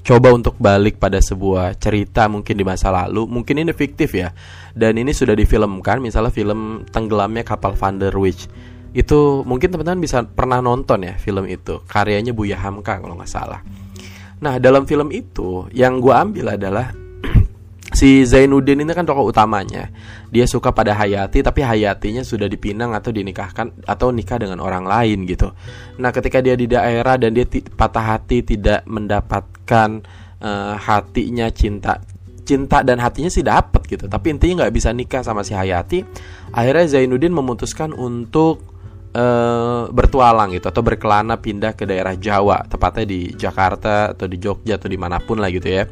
coba 0.06 0.30
untuk 0.30 0.54
balik 0.54 1.02
pada 1.02 1.18
sebuah 1.18 1.74
cerita 1.74 2.30
mungkin 2.30 2.54
di 2.54 2.62
masa 2.62 2.94
lalu 2.94 3.26
mungkin 3.26 3.58
ini 3.58 3.74
fiktif 3.74 4.14
ya 4.14 4.30
dan 4.70 4.94
ini 4.94 5.10
sudah 5.10 5.34
difilmkan 5.34 5.98
misalnya 5.98 6.30
film 6.30 6.86
tenggelamnya 6.94 7.42
kapal 7.42 7.74
Van 7.74 7.98
der 7.98 8.14
Wijk 8.14 8.46
itu 8.94 9.42
mungkin 9.42 9.74
teman-teman 9.74 9.98
bisa 9.98 10.22
pernah 10.22 10.62
nonton 10.62 11.02
ya 11.02 11.18
film 11.18 11.50
itu 11.50 11.82
karyanya 11.90 12.30
Buya 12.30 12.54
Hamka 12.54 13.02
kalau 13.02 13.18
nggak 13.18 13.26
salah 13.26 13.58
Nah 14.44 14.60
dalam 14.60 14.84
film 14.84 15.08
itu 15.08 15.64
yang 15.72 16.04
gue 16.04 16.12
ambil 16.12 16.60
adalah 16.60 16.92
si 17.98 18.28
Zainuddin 18.28 18.84
ini 18.84 18.92
kan 18.92 19.08
tokoh 19.08 19.32
utamanya. 19.32 19.88
Dia 20.28 20.44
suka 20.44 20.68
pada 20.76 20.92
Hayati 20.92 21.40
tapi 21.40 21.64
Hayatinya 21.64 22.20
sudah 22.20 22.44
dipinang 22.44 22.92
atau 22.92 23.08
dinikahkan 23.08 23.88
atau 23.88 24.12
nikah 24.12 24.36
dengan 24.36 24.60
orang 24.60 24.84
lain 24.84 25.24
gitu. 25.24 25.48
Nah 25.96 26.12
ketika 26.12 26.44
dia 26.44 26.60
di 26.60 26.68
daerah 26.68 27.16
dan 27.16 27.32
dia 27.32 27.48
patah 27.72 28.04
hati 28.04 28.44
tidak 28.44 28.84
mendapatkan 28.84 30.04
uh, 30.44 30.76
hatinya 30.76 31.48
cinta 31.48 32.04
cinta 32.44 32.84
dan 32.84 33.00
hatinya 33.00 33.32
sih 33.32 33.40
dapat 33.40 33.88
gitu 33.88 34.04
tapi 34.04 34.36
intinya 34.36 34.68
nggak 34.68 34.74
bisa 34.76 34.92
nikah 34.92 35.24
sama 35.24 35.40
si 35.40 35.56
Hayati 35.56 36.04
akhirnya 36.52 36.84
Zainuddin 36.92 37.32
memutuskan 37.32 37.96
untuk 37.96 38.73
uh, 39.14 39.88
bertualang 39.88 40.52
gitu 40.52 40.68
atau 40.68 40.82
berkelana 40.82 41.38
pindah 41.38 41.72
ke 41.78 41.86
daerah 41.86 42.18
Jawa 42.18 42.66
tepatnya 42.66 43.06
di 43.06 43.30
Jakarta 43.32 44.12
atau 44.12 44.26
di 44.26 44.36
Jogja 44.42 44.76
atau 44.76 44.90
di 44.90 44.98
mana 44.98 45.22
pun 45.22 45.38
lah 45.38 45.48
gitu 45.48 45.70
ya 45.70 45.86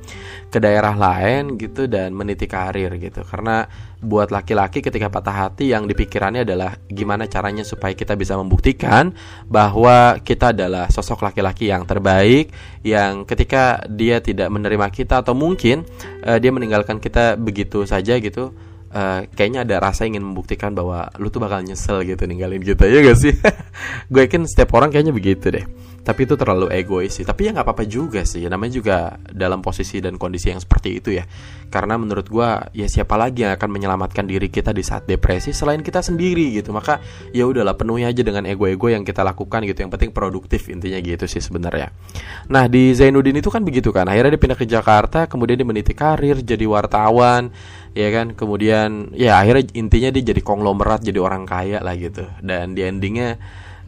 ke 0.52 0.59
daerah 0.61 0.93
lain 0.93 1.57
gitu 1.57 1.88
dan 1.88 2.12
meniti 2.12 2.45
karir 2.45 2.93
gitu. 3.00 3.25
Karena 3.25 3.64
buat 4.02 4.35
laki-laki 4.35 4.83
ketika 4.83 5.09
patah 5.09 5.49
hati 5.49 5.71
yang 5.71 5.87
dipikirannya 5.87 6.43
adalah 6.43 6.75
gimana 6.91 7.31
caranya 7.31 7.62
supaya 7.62 7.95
kita 7.95 8.19
bisa 8.19 8.35
membuktikan 8.35 9.14
bahwa 9.47 10.19
kita 10.21 10.50
adalah 10.50 10.91
sosok 10.91 11.23
laki-laki 11.23 11.71
yang 11.71 11.87
terbaik 11.87 12.50
yang 12.83 13.23
ketika 13.25 13.81
dia 13.87 14.19
tidak 14.19 14.50
menerima 14.50 14.91
kita 14.91 15.23
atau 15.23 15.38
mungkin 15.38 15.87
uh, 16.26 16.37
dia 16.43 16.50
meninggalkan 16.50 16.99
kita 16.99 17.38
begitu 17.38 17.87
saja 17.87 18.19
gitu 18.19 18.50
Uh, 18.92 19.25
kayaknya 19.32 19.64
ada 19.64 19.80
rasa 19.80 20.04
ingin 20.04 20.20
membuktikan 20.20 20.76
bahwa 20.76 21.08
lu 21.16 21.32
tuh 21.32 21.40
bakal 21.40 21.64
nyesel 21.64 22.04
gitu 22.04 22.28
ninggalin 22.28 22.61
kita 22.61 22.84
ya 22.84 23.00
gak 23.00 23.16
sih? 23.16 23.32
Gue 24.12 24.28
yakin 24.28 24.44
setiap 24.44 24.76
orang 24.76 24.92
kayaknya 24.92 25.16
begitu 25.16 25.49
deh 25.49 25.64
tapi 26.02 26.26
itu 26.26 26.35
terlalu 26.35 26.66
egois 26.75 27.14
sih. 27.14 27.23
Tapi 27.23 27.47
ya 27.47 27.50
nggak 27.54 27.62
apa-apa 27.62 27.87
juga 27.87 28.26
sih. 28.26 28.42
Namanya 28.50 28.73
juga 28.75 28.97
dalam 29.30 29.62
posisi 29.62 30.02
dan 30.02 30.18
kondisi 30.18 30.50
yang 30.50 30.59
seperti 30.59 30.99
itu 30.99 31.14
ya. 31.14 31.23
Karena 31.71 31.94
menurut 31.94 32.26
gue 32.26 32.49
ya 32.75 32.90
siapa 32.90 33.14
lagi 33.14 33.47
yang 33.47 33.54
akan 33.54 33.71
menyelamatkan 33.71 34.26
diri 34.26 34.50
kita 34.50 34.75
di 34.75 34.82
saat 34.82 35.06
depresi 35.06 35.54
selain 35.54 35.78
kita 35.78 36.02
sendiri 36.02 36.59
gitu. 36.59 36.75
Maka 36.75 36.99
ya 37.30 37.47
udahlah 37.47 37.78
penuhi 37.78 38.02
aja 38.02 38.18
dengan 38.18 38.42
ego-ego 38.50 38.90
yang 38.90 39.06
kita 39.06 39.23
lakukan 39.23 39.62
gitu. 39.62 39.87
Yang 39.87 39.92
penting 39.94 40.11
produktif 40.11 40.66
intinya 40.66 40.99
gitu 40.99 41.25
sih 41.30 41.38
sebenarnya. 41.38 41.94
Nah 42.50 42.66
di 42.66 42.90
Zainuddin 42.99 43.38
itu 43.38 43.49
kan 43.54 43.62
begitu 43.62 43.94
kan. 43.94 44.11
Akhirnya 44.11 44.35
dia 44.35 44.42
pindah 44.42 44.59
ke 44.59 44.66
Jakarta 44.66 45.30
kemudian 45.30 45.54
dia 45.54 45.68
meniti 45.71 45.94
karir 45.94 46.42
jadi 46.42 46.66
wartawan 46.66 47.54
ya 47.94 48.11
kan. 48.11 48.35
Kemudian 48.35 49.14
ya 49.14 49.38
akhirnya 49.38 49.71
intinya 49.78 50.11
dia 50.11 50.35
jadi 50.35 50.42
konglomerat 50.42 51.06
jadi 51.06 51.23
orang 51.23 51.47
kaya 51.47 51.78
lah 51.78 51.94
gitu. 51.94 52.26
Dan 52.42 52.75
di 52.75 52.82
endingnya 52.82 53.38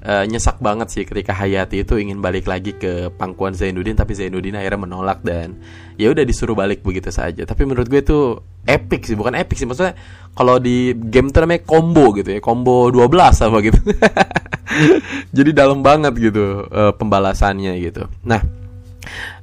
uh, 0.05 0.25
nyesak 0.29 0.61
banget 0.61 0.89
sih 0.93 1.03
ketika 1.09 1.33
Hayati 1.33 1.83
itu 1.83 1.97
ingin 1.97 2.21
balik 2.21 2.45
lagi 2.47 2.77
ke 2.77 3.09
pangkuan 3.17 3.57
Zainuddin 3.57 3.97
tapi 3.97 4.13
Zainuddin 4.13 4.55
akhirnya 4.55 4.81
menolak 4.85 5.25
dan 5.25 5.57
ya 5.97 6.13
udah 6.13 6.23
disuruh 6.23 6.55
balik 6.55 6.85
begitu 6.85 7.09
saja. 7.09 7.43
Tapi 7.49 7.65
menurut 7.65 7.89
gue 7.89 8.01
itu 8.05 8.39
epic 8.69 9.09
sih, 9.09 9.17
bukan 9.17 9.35
epic 9.35 9.57
sih 9.57 9.67
maksudnya 9.67 9.97
kalau 10.37 10.61
di 10.61 10.93
game 10.95 11.33
itu 11.33 11.39
namanya 11.41 11.63
combo 11.65 12.13
gitu 12.15 12.31
ya, 12.37 12.41
combo 12.45 12.93
12 12.93 13.45
apa 13.49 13.57
gitu. 13.65 13.81
Jadi 15.37 15.51
dalam 15.57 15.81
banget 15.81 16.13
gitu 16.21 16.69
uh, 16.69 16.93
pembalasannya 16.95 17.73
gitu. 17.81 18.07
Nah, 18.27 18.41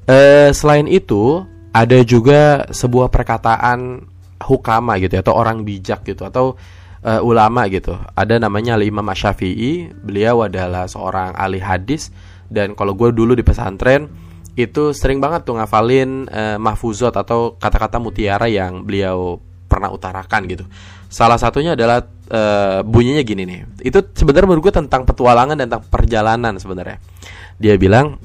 uh, 0.08 0.50
selain 0.54 0.86
itu 0.86 1.46
ada 1.72 2.04
juga 2.04 2.68
sebuah 2.68 3.08
perkataan 3.08 4.04
hukama 4.44 5.00
gitu 5.00 5.16
ya, 5.16 5.22
atau 5.24 5.38
orang 5.38 5.64
bijak 5.64 6.04
gitu 6.04 6.28
atau 6.28 6.60
uh, 7.06 7.22
ulama 7.22 7.68
gitu. 7.70 7.98
Ada 8.14 8.38
namanya 8.38 8.78
Al 8.78 8.86
Imam 8.86 9.06
Syafi'i, 9.12 9.90
beliau 9.92 10.46
adalah 10.46 10.86
seorang 10.86 11.34
ahli 11.38 11.62
hadis 11.62 12.14
dan 12.52 12.74
kalau 12.78 12.94
gue 12.98 13.14
dulu 13.14 13.34
di 13.34 13.44
pesantren 13.46 14.12
itu 14.60 14.92
sering 14.92 15.24
banget 15.24 15.48
tuh 15.48 15.56
ngafalin 15.56 16.28
uh, 16.28 16.58
mahfuzot 16.60 17.16
atau 17.16 17.56
kata-kata 17.56 17.98
mutiara 18.04 18.52
yang 18.52 18.84
beliau 18.84 19.40
pernah 19.72 19.88
utarakan 19.88 20.42
gitu. 20.52 20.66
Salah 21.08 21.40
satunya 21.40 21.80
adalah 21.80 22.04
uh, 22.32 22.84
bunyinya 22.84 23.24
gini 23.24 23.48
nih. 23.48 23.60
Itu 23.88 24.04
sebenarnya 24.12 24.48
menurut 24.52 24.72
gue 24.72 24.76
tentang 24.84 25.08
petualangan 25.08 25.56
dan 25.56 25.72
tentang 25.72 25.88
perjalanan 25.88 26.60
sebenarnya. 26.60 27.00
Dia 27.56 27.80
bilang 27.80 28.20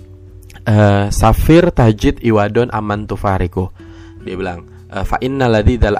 uh, 0.67 1.07
Safir 1.15 1.71
tajid 1.71 2.19
iwadon 2.27 2.75
aman 2.75 3.07
tufariku. 3.07 3.71
Dia 4.27 4.35
bilang 4.35 4.67
fa 4.87 5.19
inna 5.19 5.51
ladzi 5.51 5.83
dal 5.83 5.99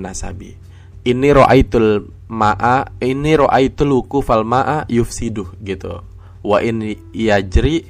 nasabi 0.00 0.61
ini 1.02 1.28
ro'aitul 1.34 2.08
ma'a 2.30 2.96
ini 3.02 3.32
ro'aitul 3.36 4.06
fal 4.22 4.46
ma'a 4.46 4.86
yufsidu 4.86 5.58
gitu. 5.60 6.02
Wa 6.42 6.58
ini 6.62 6.98
yajri 7.14 7.86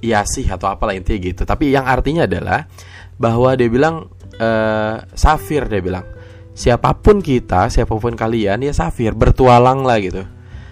yasih 0.00 0.48
atau 0.48 0.72
apalah 0.72 0.96
intinya 0.96 1.20
gitu. 1.20 1.42
Tapi 1.44 1.70
yang 1.70 1.86
artinya 1.86 2.24
adalah 2.24 2.66
bahwa 3.20 3.52
dia 3.54 3.68
bilang 3.68 4.08
uh, 4.40 4.96
safir 5.12 5.66
dia 5.68 5.82
bilang. 5.82 6.06
Siapa 6.50 6.92
pun 6.98 7.22
kita 7.24 7.70
siapa 7.72 7.94
pun 7.94 8.12
kalian 8.12 8.60
ya 8.66 8.72
safir 8.74 9.14
bertualang 9.14 9.86
lah 9.86 9.98
gitu. 10.02 10.26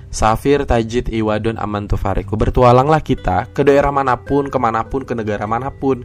Safir 0.08 0.64
Tajid 0.64 1.12
Iwadun 1.12 1.60
Aman 1.60 1.84
Tufariku 1.84 2.32
Bertualanglah 2.40 3.04
kita 3.04 3.44
ke 3.52 3.60
daerah 3.60 3.92
mana 3.92 4.16
pun, 4.16 4.48
ke 4.48 4.56
mana 4.56 4.80
pun, 4.88 5.04
ke 5.04 5.12
negara 5.12 5.44
mana 5.44 5.68
pun 5.68 6.00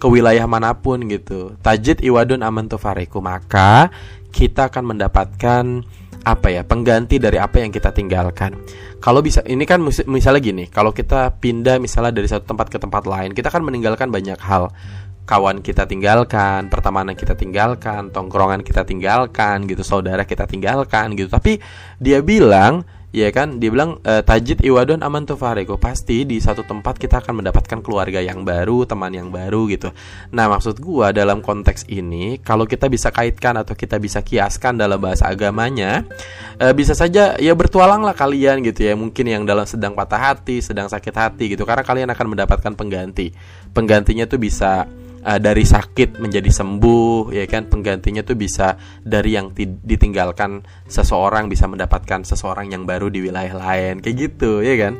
Ke 0.00 0.08
wilayah 0.08 0.48
mana 0.48 0.72
pun 0.72 1.04
gitu. 1.04 1.52
Tajid 1.60 2.00
Iwadun 2.00 2.40
Aman 2.40 2.72
Tufariku 2.72 3.20
Maka 3.20 3.92
kita 4.32 4.72
akan 4.72 4.96
mendapatkan 4.96 5.64
apa 6.22 6.54
ya 6.54 6.62
pengganti 6.62 7.18
dari 7.18 7.36
apa 7.38 7.60
yang 7.60 7.74
kita 7.74 7.90
tinggalkan. 7.90 8.54
Kalau 9.02 9.18
bisa 9.20 9.42
ini 9.42 9.66
kan 9.66 9.82
misalnya 9.84 10.40
gini, 10.40 10.64
kalau 10.70 10.94
kita 10.94 11.34
pindah 11.42 11.82
misalnya 11.82 12.14
dari 12.14 12.30
satu 12.30 12.46
tempat 12.46 12.70
ke 12.70 12.78
tempat 12.78 13.04
lain, 13.06 13.34
kita 13.34 13.50
akan 13.50 13.68
meninggalkan 13.68 14.08
banyak 14.08 14.38
hal. 14.38 14.70
Kawan 15.22 15.62
kita 15.62 15.86
tinggalkan, 15.86 16.66
pertemanan 16.66 17.14
kita 17.14 17.38
tinggalkan, 17.38 18.10
tongkrongan 18.10 18.66
kita 18.66 18.82
tinggalkan 18.82 19.70
gitu, 19.70 19.86
saudara 19.86 20.26
kita 20.26 20.50
tinggalkan 20.50 21.14
gitu. 21.14 21.30
Tapi 21.30 21.62
dia 22.02 22.22
bilang 22.22 22.82
ya 23.12 23.28
kan? 23.30 23.60
Dia 23.60 23.68
bilang 23.68 24.00
e, 24.00 24.24
tajid 24.24 24.64
iwadon 24.64 25.04
aman 25.04 25.28
tufareko 25.28 25.76
pasti 25.76 26.24
di 26.24 26.40
satu 26.40 26.64
tempat 26.64 26.96
kita 26.96 27.20
akan 27.20 27.44
mendapatkan 27.44 27.84
keluarga 27.84 28.18
yang 28.18 28.42
baru 28.42 28.88
teman 28.88 29.12
yang 29.12 29.28
baru 29.28 29.68
gitu. 29.68 29.92
Nah 30.32 30.48
maksud 30.48 30.80
gua 30.80 31.12
dalam 31.12 31.44
konteks 31.44 31.86
ini 31.92 32.40
kalau 32.40 32.64
kita 32.64 32.88
bisa 32.88 33.12
kaitkan 33.12 33.60
atau 33.60 33.76
kita 33.76 34.00
bisa 34.00 34.24
kiaskan 34.24 34.80
dalam 34.80 34.96
bahasa 34.96 35.28
agamanya 35.28 36.08
e, 36.56 36.72
bisa 36.72 36.96
saja 36.96 37.36
ya 37.36 37.52
bertualanglah 37.52 38.16
kalian 38.16 38.64
gitu 38.64 38.88
ya. 38.88 38.96
Mungkin 38.96 39.28
yang 39.28 39.44
dalam 39.44 39.68
sedang 39.68 39.92
patah 39.92 40.32
hati 40.32 40.64
sedang 40.64 40.88
sakit 40.88 41.14
hati 41.14 41.52
gitu. 41.52 41.68
Karena 41.68 41.84
kalian 41.84 42.08
akan 42.10 42.26
mendapatkan 42.32 42.72
pengganti. 42.72 43.36
Penggantinya 43.76 44.24
tuh 44.24 44.40
bisa 44.40 44.88
uh, 45.22 45.38
dari 45.38 45.64
sakit 45.64 46.18
menjadi 46.18 46.50
sembuh 46.50 47.32
ya 47.32 47.46
kan? 47.46 47.70
Penggantinya 47.70 48.26
tuh 48.26 48.36
bisa 48.36 48.76
dari 49.02 49.38
yang 49.38 49.54
ditinggalkan 49.56 50.62
seseorang 50.86 51.48
bisa 51.48 51.70
mendapatkan 51.70 52.26
seseorang 52.26 52.74
yang 52.74 52.82
baru 52.84 53.08
di 53.08 53.24
wilayah 53.24 53.54
lain 53.54 54.02
kayak 54.02 54.16
gitu 54.18 54.60
ya 54.60 54.76
kan? 54.76 54.98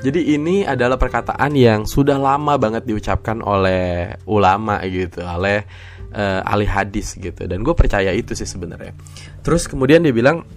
Jadi 0.00 0.32
ini 0.32 0.64
adalah 0.64 0.96
perkataan 0.96 1.52
yang 1.52 1.84
sudah 1.84 2.16
lama 2.16 2.56
banget 2.56 2.88
diucapkan 2.88 3.44
oleh 3.44 4.16
ulama 4.24 4.80
gitu 4.88 5.20
oleh 5.20 5.68
uh, 6.16 6.40
ahli 6.40 6.64
hadis 6.64 7.20
gitu. 7.20 7.44
Dan 7.44 7.60
gue 7.60 7.76
percaya 7.76 8.08
itu 8.16 8.32
sih 8.32 8.48
sebenarnya. 8.48 8.96
Terus 9.44 9.68
kemudian 9.68 10.00
dia 10.00 10.16
bilang 10.16 10.48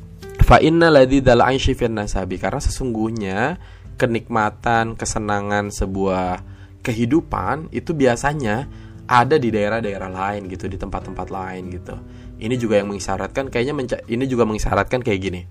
fa 0.48 0.64
inna 0.64 0.88
ladzi 0.88 1.20
dal 1.20 1.44
nasabi. 1.92 2.40
Karena 2.40 2.64
sesungguhnya 2.64 3.60
kenikmatan 4.00 4.96
kesenangan 4.96 5.76
sebuah 5.76 6.40
kehidupan 6.84 7.72
itu 7.72 7.96
biasanya 7.96 8.68
ada 9.08 9.36
di 9.36 9.52
daerah-daerah 9.52 10.10
lain 10.10 10.48
gitu 10.48 10.72
di 10.72 10.80
tempat-tempat 10.80 11.28
lain 11.28 11.64
gitu. 11.72 11.96
Ini 12.40 12.56
juga 12.60 12.80
yang 12.80 12.92
mengisyaratkan 12.92 13.52
kayaknya 13.52 14.00
ini 14.08 14.26
juga 14.28 14.48
mengisyaratkan 14.48 15.04
kayak 15.04 15.20
gini. 15.20 15.42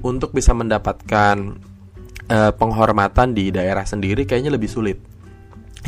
Untuk 0.00 0.32
bisa 0.32 0.56
mendapatkan 0.56 1.36
uh, 2.32 2.52
penghormatan 2.56 3.36
di 3.36 3.52
daerah 3.52 3.84
sendiri 3.84 4.24
kayaknya 4.24 4.56
lebih 4.56 4.68
sulit. 4.68 4.98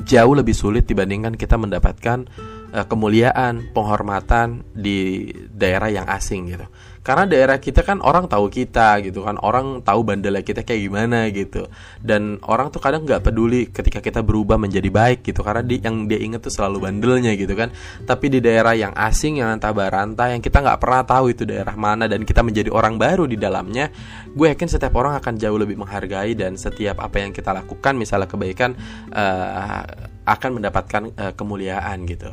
Jauh 0.05 0.37
lebih 0.37 0.53
sulit 0.53 0.85
dibandingkan 0.85 1.41
kita 1.41 1.57
mendapatkan 1.57 2.29
uh, 2.77 2.85
kemuliaan 2.85 3.73
penghormatan 3.73 4.69
di 4.77 5.33
daerah 5.49 5.89
yang 5.89 6.05
asing 6.05 6.53
gitu 6.53 6.69
karena 7.07 7.23
daerah 7.23 7.63
kita 7.63 7.87
kan 7.87 8.03
orang 8.03 8.27
tahu 8.27 8.51
kita 8.51 8.99
gitu 9.07 9.23
kan 9.23 9.39
orang 9.39 9.87
tahu 9.87 10.03
bandelnya 10.03 10.43
kita 10.43 10.67
kayak 10.67 10.91
gimana 10.91 11.31
gitu. 11.31 11.71
Dan 12.03 12.43
orang 12.43 12.75
tuh 12.75 12.83
kadang 12.83 13.07
nggak 13.07 13.23
peduli 13.23 13.71
ketika 13.71 14.03
kita 14.03 14.27
berubah 14.27 14.59
menjadi 14.59 14.91
baik 14.91 15.23
gitu 15.23 15.47
karena 15.47 15.63
di, 15.63 15.79
yang 15.79 16.11
dia 16.11 16.19
inget 16.19 16.43
tuh 16.43 16.51
selalu 16.51 16.91
bandelnya 16.91 17.39
gitu 17.39 17.55
kan. 17.55 17.71
Tapi 18.03 18.27
di 18.27 18.43
daerah 18.43 18.75
yang 18.75 18.91
asing 18.91 19.39
yang 19.39 19.55
entah 19.55 19.71
baranta 19.71 20.35
yang 20.35 20.43
kita 20.43 20.59
nggak 20.59 20.83
pernah 20.83 21.07
tahu 21.07 21.31
itu 21.31 21.47
daerah 21.47 21.79
mana 21.79 22.11
dan 22.11 22.27
kita 22.27 22.43
menjadi 22.43 22.75
orang 22.75 22.99
baru 22.99 23.31
di 23.31 23.39
dalamnya 23.39 23.87
gue 24.35 24.47
yakin 24.53 24.69
setiap 24.69 24.99
orang 24.99 25.17
akan 25.23 25.39
jauh 25.39 25.57
lebih 25.57 25.79
menghargai 25.79 26.35
dan 26.35 26.59
setiap 26.59 26.99
apa 27.01 27.23
yang 27.23 27.31
kita 27.31 27.55
lakukan 27.55 27.95
misalnya 27.95 28.27
kebaikan 28.27 28.75
uh, 29.15 29.87
akan 30.27 30.51
mendapatkan 30.59 31.03
uh, 31.15 31.33
kemuliaan 31.39 32.03
gitu 32.05 32.27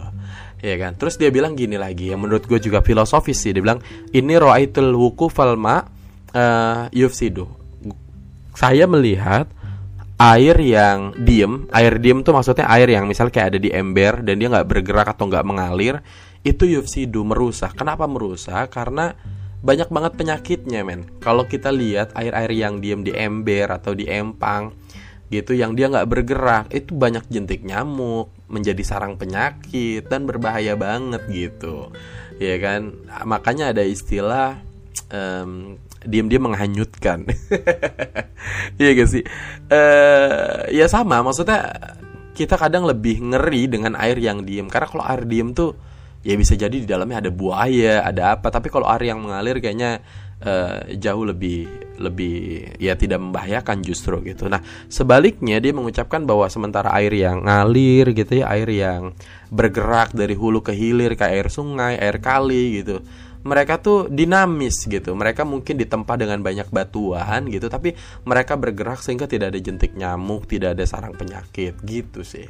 ya 0.64 0.76
kan? 0.80 0.96
Terus 0.96 1.20
dia 1.20 1.28
bilang 1.28 1.60
gini 1.60 1.76
lagi 1.76 2.16
yang 2.16 2.24
menurut 2.24 2.48
gue 2.48 2.58
juga 2.64 2.80
filosofis 2.80 3.44
sih. 3.44 3.52
Dia 3.52 3.60
bilang 3.60 3.84
ini 4.16 4.34
roaitul 4.40 4.96
wuku 4.96 5.28
falma 5.28 5.84
uh, 6.32 6.88
yufsidu. 6.96 7.46
Saya 8.56 8.88
melihat 8.88 9.52
air 10.16 10.56
yang 10.64 11.12
diem 11.20 11.68
air 11.74 12.00
diem 12.00 12.24
tuh 12.24 12.32
maksudnya 12.32 12.70
air 12.72 12.88
yang 12.88 13.10
misal 13.10 13.28
kayak 13.28 13.58
ada 13.58 13.60
di 13.60 13.74
ember 13.74 14.24
dan 14.24 14.40
dia 14.40 14.48
nggak 14.48 14.70
bergerak 14.70 15.08
atau 15.12 15.28
nggak 15.28 15.44
mengalir 15.44 16.00
itu 16.48 16.64
yufsidu 16.64 17.28
merusak. 17.28 17.76
Kenapa 17.76 18.08
merusak? 18.08 18.72
Karena 18.72 19.12
banyak 19.64 19.88
banget 19.92 20.14
penyakitnya 20.20 20.84
men. 20.84 21.08
Kalau 21.24 21.48
kita 21.48 21.72
lihat 21.72 22.12
air-air 22.20 22.52
yang 22.52 22.84
diem 22.84 23.00
di 23.00 23.16
ember 23.16 23.72
atau 23.72 23.96
di 23.96 24.08
empang 24.12 24.76
gitu 25.32 25.58
yang 25.58 25.74
dia 25.74 25.90
nggak 25.90 26.06
bergerak 26.06 26.66
itu 26.70 26.94
banyak 26.94 27.26
jentik 27.32 27.66
nyamuk 27.66 28.30
menjadi 28.48 28.84
sarang 28.84 29.16
penyakit 29.16 30.08
dan 30.08 30.28
berbahaya 30.28 30.76
banget 30.76 31.24
gitu. 31.32 31.90
Ya 32.38 32.60
kan? 32.60 32.94
Makanya 33.24 33.72
ada 33.72 33.84
istilah 33.86 34.60
um, 35.10 35.80
diam-diam 36.04 36.52
menghanyutkan. 36.52 37.28
Iya 38.76 38.92
gak 39.00 39.08
sih? 39.08 39.24
Uh, 39.72 40.68
ya 40.68 40.84
sama 40.92 41.24
maksudnya 41.24 41.72
kita 42.36 42.60
kadang 42.60 42.84
lebih 42.84 43.24
ngeri 43.24 43.72
dengan 43.72 43.96
air 43.96 44.20
yang 44.20 44.44
diem. 44.44 44.68
Karena 44.68 44.88
kalau 44.90 45.06
air 45.08 45.24
diem 45.24 45.56
tuh 45.56 45.78
ya 46.24 46.36
bisa 46.36 46.60
jadi 46.60 46.74
di 46.74 46.84
dalamnya 46.84 47.24
ada 47.24 47.32
buaya 47.32 48.04
ada 48.04 48.36
apa. 48.36 48.52
Tapi 48.52 48.68
kalau 48.68 48.90
air 48.92 49.14
yang 49.14 49.24
mengalir 49.24 49.64
kayaknya 49.64 50.04
uh, 50.44 50.86
jauh 51.00 51.24
lebih 51.26 51.84
lebih 51.98 52.74
ya 52.82 52.98
tidak 52.98 53.22
membahayakan 53.22 53.80
justru 53.86 54.20
gitu. 54.26 54.50
Nah, 54.50 54.62
sebaliknya 54.90 55.62
dia 55.62 55.72
mengucapkan 55.72 56.26
bahwa 56.26 56.50
sementara 56.50 56.92
air 56.98 57.14
yang 57.14 57.46
ngalir 57.46 58.12
gitu 58.12 58.44
ya, 58.44 58.50
air 58.52 58.70
yang 58.70 59.14
bergerak 59.54 60.12
dari 60.12 60.34
hulu 60.34 60.66
ke 60.66 60.74
hilir 60.74 61.14
kayak 61.14 61.34
air 61.34 61.48
sungai, 61.50 61.96
air 61.98 62.18
kali 62.20 62.84
gitu. 62.84 63.02
Mereka 63.44 63.84
tuh 63.84 64.08
dinamis 64.08 64.88
gitu. 64.88 65.12
Mereka 65.12 65.44
mungkin 65.44 65.76
ditempa 65.76 66.16
dengan 66.16 66.40
banyak 66.40 66.72
batuan 66.72 67.52
gitu, 67.52 67.68
tapi 67.68 67.92
mereka 68.24 68.56
bergerak 68.56 69.04
sehingga 69.04 69.28
tidak 69.28 69.52
ada 69.52 69.60
jentik 69.60 69.94
nyamuk, 70.00 70.48
tidak 70.48 70.80
ada 70.80 70.84
sarang 70.88 71.12
penyakit 71.14 71.76
gitu 71.84 72.24
sih. 72.24 72.48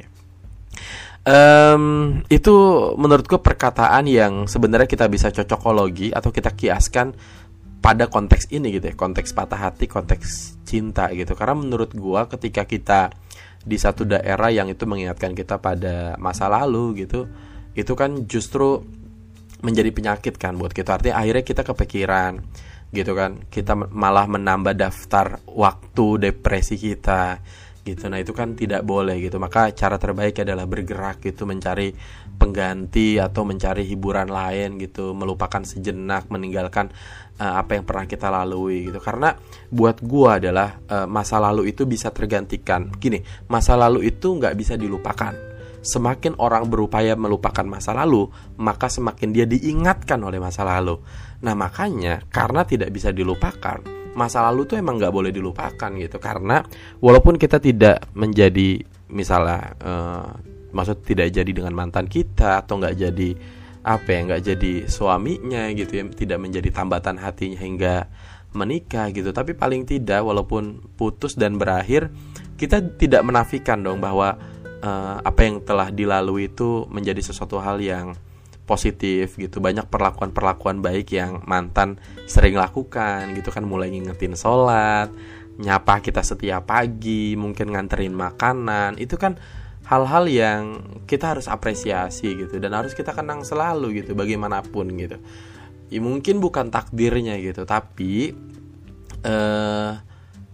Um, 1.24 2.20
itu 2.28 2.52
menurutku 3.00 3.40
perkataan 3.40 4.04
yang 4.04 4.44
sebenarnya 4.44 4.84
kita 4.84 5.08
bisa 5.08 5.32
cocokologi 5.32 6.12
atau 6.12 6.28
kita 6.28 6.52
kiaskan 6.52 7.16
pada 7.84 8.08
konteks 8.08 8.48
ini 8.48 8.80
gitu 8.80 8.88
ya 8.88 8.96
konteks 8.96 9.36
patah 9.36 9.68
hati 9.68 9.84
konteks 9.84 10.56
cinta 10.64 11.12
gitu. 11.12 11.36
Karena 11.36 11.52
menurut 11.60 11.92
gua 11.92 12.24
ketika 12.32 12.64
kita 12.64 13.12
di 13.60 13.76
satu 13.76 14.08
daerah 14.08 14.48
yang 14.48 14.72
itu 14.72 14.88
mengingatkan 14.88 15.36
kita 15.36 15.60
pada 15.60 16.16
masa 16.16 16.48
lalu 16.48 17.04
gitu 17.04 17.28
itu 17.76 17.92
kan 17.92 18.24
justru 18.24 18.80
menjadi 19.60 19.92
penyakit 19.92 20.40
kan 20.40 20.56
buat 20.56 20.72
kita. 20.72 20.96
Artinya 20.96 21.20
akhirnya 21.20 21.44
kita 21.44 21.62
kepikiran 21.64 22.32
gitu 22.88 23.12
kan. 23.12 23.44
Kita 23.52 23.76
malah 23.76 24.32
menambah 24.32 24.72
daftar 24.72 25.44
waktu 25.44 26.32
depresi 26.32 26.80
kita 26.80 27.44
gitu. 27.84 28.08
Nah 28.08 28.18
itu 28.18 28.32
kan 28.32 28.56
tidak 28.56 28.82
boleh 28.82 29.20
gitu. 29.20 29.36
Maka 29.36 29.70
cara 29.76 30.00
terbaik 30.00 30.40
adalah 30.40 30.64
bergerak 30.64 31.20
gitu 31.20 31.44
mencari 31.44 31.92
pengganti 32.34 33.20
atau 33.20 33.46
mencari 33.46 33.86
hiburan 33.86 34.32
lain 34.32 34.80
gitu 34.80 35.14
melupakan 35.14 35.62
sejenak 35.62 36.32
meninggalkan 36.32 36.90
uh, 37.38 37.60
apa 37.60 37.76
yang 37.78 37.84
pernah 37.84 38.08
kita 38.08 38.32
lalui 38.32 38.88
gitu. 38.90 38.98
Karena 38.98 39.36
buat 39.70 40.00
gua 40.00 40.40
adalah 40.40 40.80
uh, 40.88 41.06
masa 41.06 41.36
lalu 41.38 41.70
itu 41.70 41.84
bisa 41.84 42.10
tergantikan. 42.10 42.88
Gini 42.96 43.20
masa 43.46 43.76
lalu 43.76 44.08
itu 44.08 44.34
nggak 44.34 44.56
bisa 44.56 44.74
dilupakan. 44.74 45.54
Semakin 45.84 46.40
orang 46.40 46.64
berupaya 46.72 47.12
melupakan 47.12 47.60
masa 47.68 47.92
lalu, 47.92 48.32
maka 48.56 48.88
semakin 48.88 49.36
dia 49.36 49.44
diingatkan 49.44 50.16
oleh 50.24 50.40
masa 50.40 50.64
lalu. 50.64 50.96
Nah, 51.44 51.52
makanya 51.52 52.24
karena 52.32 52.64
tidak 52.64 52.88
bisa 52.88 53.12
dilupakan, 53.12 53.84
masa 54.14 54.42
lalu 54.50 54.66
tuh 54.66 54.76
emang 54.78 54.96
nggak 54.98 55.14
boleh 55.14 55.30
dilupakan 55.30 55.90
gitu. 55.98 56.16
Karena 56.18 56.62
walaupun 57.02 57.36
kita 57.36 57.58
tidak 57.58 58.08
menjadi 58.14 58.82
misalnya, 59.10 59.74
uh, 59.82 60.28
maksud 60.74 61.06
tidak 61.06 61.30
jadi 61.30 61.50
dengan 61.50 61.74
mantan 61.74 62.10
kita 62.10 62.64
atau 62.64 62.80
nggak 62.80 62.96
jadi 62.98 63.30
apa 63.84 64.08
ya, 64.08 64.20
nggak 64.24 64.42
jadi 64.42 64.72
suaminya 64.88 65.68
gitu 65.76 65.92
ya, 66.00 66.04
tidak 66.08 66.38
menjadi 66.40 66.68
tambatan 66.72 67.20
hatinya 67.20 67.60
hingga 67.60 67.94
menikah 68.54 69.10
gitu. 69.10 69.34
Tapi 69.34 69.52
paling 69.52 69.84
tidak, 69.84 70.24
walaupun 70.24 70.80
putus 70.94 71.34
dan 71.34 71.58
berakhir, 71.58 72.08
kita 72.54 72.80
tidak 72.96 73.26
menafikan 73.26 73.82
dong 73.82 73.98
bahwa 73.98 74.38
uh, 74.80 75.18
apa 75.20 75.40
yang 75.42 75.60
telah 75.66 75.90
dilalui 75.90 76.48
itu 76.54 76.86
menjadi 76.86 77.20
sesuatu 77.20 77.58
hal 77.58 77.82
yang 77.82 78.14
positif 78.64 79.36
gitu. 79.36 79.60
Banyak 79.60 79.88
perlakuan-perlakuan 79.88 80.80
baik 80.80 81.12
yang 81.12 81.44
mantan 81.44 82.00
sering 82.24 82.56
lakukan 82.56 83.32
gitu 83.36 83.52
kan. 83.52 83.64
Mulai 83.64 83.92
ngingetin 83.92 84.34
sholat 84.36 85.12
nyapa 85.54 86.02
kita 86.02 86.26
setiap 86.26 86.66
pagi 86.66 87.38
mungkin 87.38 87.72
nganterin 87.72 88.16
makanan. 88.16 88.98
Itu 88.98 89.20
kan 89.20 89.38
hal-hal 89.84 90.24
yang 90.26 90.62
kita 91.04 91.36
harus 91.36 91.46
apresiasi 91.46 92.32
gitu 92.34 92.56
dan 92.56 92.72
harus 92.72 92.96
kita 92.96 93.12
kenang 93.12 93.44
selalu 93.44 94.02
gitu 94.02 94.16
bagaimanapun 94.16 94.88
gitu. 94.96 95.20
Ya, 95.92 96.00
mungkin 96.00 96.40
bukan 96.40 96.72
takdirnya 96.72 97.36
gitu 97.38 97.68
tapi 97.68 98.32
eh 99.24 99.92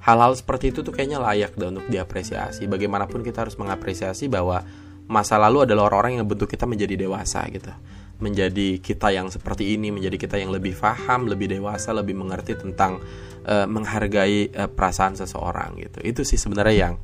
hal-hal 0.01 0.33
seperti 0.33 0.73
itu 0.73 0.81
tuh 0.81 0.91
kayaknya 0.91 1.21
layak 1.21 1.55
deh 1.55 1.71
untuk 1.71 1.87
diapresiasi. 1.87 2.67
Bagaimanapun 2.67 3.21
kita 3.23 3.47
harus 3.47 3.55
mengapresiasi 3.61 4.27
bahwa 4.27 4.65
masa 5.11 5.35
lalu 5.43 5.67
adalah 5.67 5.91
orang-orang 5.91 6.23
yang 6.23 6.27
bentuk 6.31 6.47
kita 6.47 6.71
menjadi 6.71 6.95
dewasa 6.95 7.43
gitu. 7.51 7.75
Menjadi 8.23 8.79
kita 8.79 9.11
yang 9.11 9.27
seperti 9.27 9.75
ini, 9.75 9.91
menjadi 9.91 10.15
kita 10.15 10.39
yang 10.39 10.55
lebih 10.55 10.79
paham, 10.79 11.27
lebih 11.27 11.51
dewasa, 11.51 11.91
lebih 11.91 12.15
mengerti 12.15 12.55
tentang 12.55 13.03
uh, 13.43 13.67
menghargai 13.67 14.55
uh, 14.55 14.71
perasaan 14.71 15.19
seseorang 15.19 15.75
gitu. 15.83 15.99
Itu 16.07 16.23
sih 16.23 16.39
sebenarnya 16.39 16.77
yang 16.87 16.95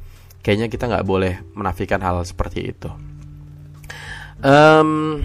kayaknya 0.47 0.71
kita 0.71 0.87
nggak 0.87 1.03
boleh 1.03 1.43
menafikan 1.59 1.99
hal 1.99 2.23
seperti 2.23 2.71
itu. 2.71 2.91
Um, 4.47 5.19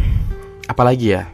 apalagi 0.65 1.20
ya? 1.20 1.30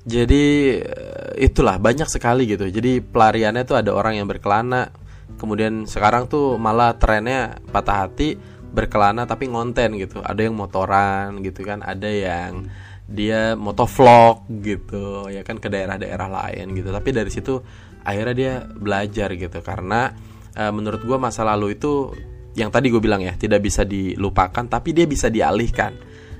Jadi 0.00 0.76
eh, 0.80 1.44
itulah 1.44 1.78
banyak 1.78 2.08
sekali 2.08 2.48
gitu. 2.48 2.66
Jadi 2.66 3.04
pelariannya 3.04 3.62
tuh 3.68 3.78
ada 3.78 3.94
orang 3.94 4.18
yang 4.18 4.26
berkelana. 4.26 4.90
Kemudian 5.38 5.86
sekarang 5.86 6.26
tuh 6.26 6.58
malah 6.60 6.96
trennya 6.98 7.62
patah 7.70 8.08
hati 8.08 8.36
berkelana 8.70 9.26
tapi 9.26 9.50
ngonten 9.50 9.98
gitu. 9.98 10.22
Ada 10.22 10.46
yang 10.46 10.54
motoran 10.56 11.42
gitu 11.42 11.66
kan, 11.66 11.82
ada 11.82 12.06
yang 12.06 12.70
dia 13.10 13.58
motovlog 13.58 14.46
gitu 14.62 15.26
ya 15.34 15.42
kan 15.42 15.58
ke 15.58 15.66
daerah-daerah 15.66 16.28
lain 16.30 16.72
gitu. 16.78 16.94
Tapi 16.94 17.10
dari 17.10 17.30
situ 17.30 17.58
akhirnya 18.06 18.34
dia 18.34 18.54
belajar 18.64 19.34
gitu 19.34 19.58
karena 19.60 20.14
e, 20.54 20.62
menurut 20.70 21.02
gue 21.02 21.18
masa 21.18 21.42
lalu 21.42 21.74
itu 21.74 22.14
yang 22.54 22.70
tadi 22.70 22.86
gue 22.88 23.02
bilang 23.02 23.20
ya 23.20 23.34
tidak 23.34 23.66
bisa 23.66 23.82
dilupakan 23.82 24.64
tapi 24.66 24.94
dia 24.94 25.10
bisa 25.10 25.26
dialihkan 25.26 25.92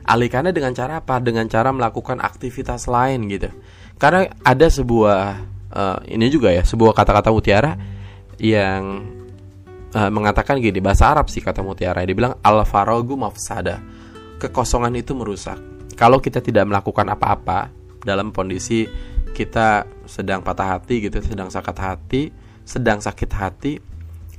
alihkannya 0.06 0.50
dengan 0.50 0.72
cara 0.74 1.02
apa? 1.02 1.22
Dengan 1.22 1.46
cara 1.46 1.70
melakukan 1.70 2.18
aktivitas 2.18 2.90
lain 2.90 3.30
gitu. 3.30 3.50
Karena 4.00 4.26
ada 4.42 4.66
sebuah 4.66 5.20
uh, 5.70 5.98
ini 6.08 6.26
juga 6.32 6.50
ya, 6.50 6.64
sebuah 6.64 6.96
kata-kata 6.96 7.30
mutiara 7.30 7.76
yang 8.40 9.04
uh, 9.94 10.10
mengatakan 10.10 10.58
gini, 10.58 10.78
bahasa 10.82 11.10
Arab 11.10 11.30
sih 11.30 11.42
kata 11.42 11.62
mutiara. 11.64 12.02
Dia 12.04 12.16
bilang 12.16 12.34
al 12.42 12.62
farogu 12.66 13.14
mafsada. 13.14 13.82
Kekosongan 14.40 14.96
itu 14.96 15.12
merusak. 15.12 15.60
Kalau 15.98 16.16
kita 16.18 16.40
tidak 16.40 16.64
melakukan 16.64 17.06
apa-apa 17.12 17.68
dalam 18.00 18.32
kondisi 18.32 18.88
kita 19.36 19.84
sedang 20.08 20.40
patah 20.40 20.80
hati 20.80 21.06
gitu, 21.06 21.20
sedang 21.20 21.52
sakit 21.52 21.76
hati, 21.76 22.22
sedang 22.64 22.98
sakit 23.04 23.30
hati, 23.36 23.72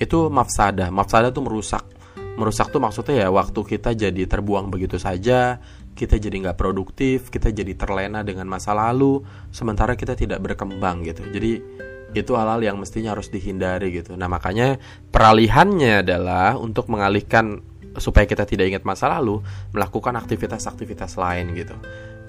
itu 0.01 0.17
mafsada. 0.33 0.89
Mafsada 0.89 1.29
itu 1.29 1.39
merusak 1.39 1.85
merusak 2.39 2.71
tuh 2.71 2.79
maksudnya 2.79 3.27
ya 3.27 3.29
waktu 3.29 3.59
kita 3.59 3.91
jadi 3.91 4.23
terbuang 4.23 4.71
begitu 4.71 4.95
saja 4.95 5.59
kita 5.91 6.15
jadi 6.15 6.31
nggak 6.47 6.57
produktif 6.57 7.27
kita 7.27 7.51
jadi 7.51 7.75
terlena 7.75 8.23
dengan 8.23 8.47
masa 8.47 8.71
lalu 8.71 9.19
sementara 9.51 9.99
kita 9.99 10.15
tidak 10.15 10.39
berkembang 10.39 11.03
gitu 11.03 11.27
jadi 11.27 11.59
itu 12.11 12.35
hal-hal 12.35 12.59
yang 12.59 12.77
mestinya 12.77 13.15
harus 13.15 13.31
dihindari 13.31 13.91
gitu. 13.95 14.19
Nah 14.19 14.27
makanya 14.27 14.75
peralihannya 15.11 16.03
adalah 16.03 16.59
untuk 16.59 16.91
mengalihkan 16.91 17.63
supaya 17.99 18.23
kita 18.23 18.47
tidak 18.47 18.71
ingat 18.71 18.83
masa 18.87 19.11
lalu 19.11 19.43
melakukan 19.75 20.15
aktivitas-aktivitas 20.15 21.19
lain 21.19 21.51
gitu. 21.55 21.75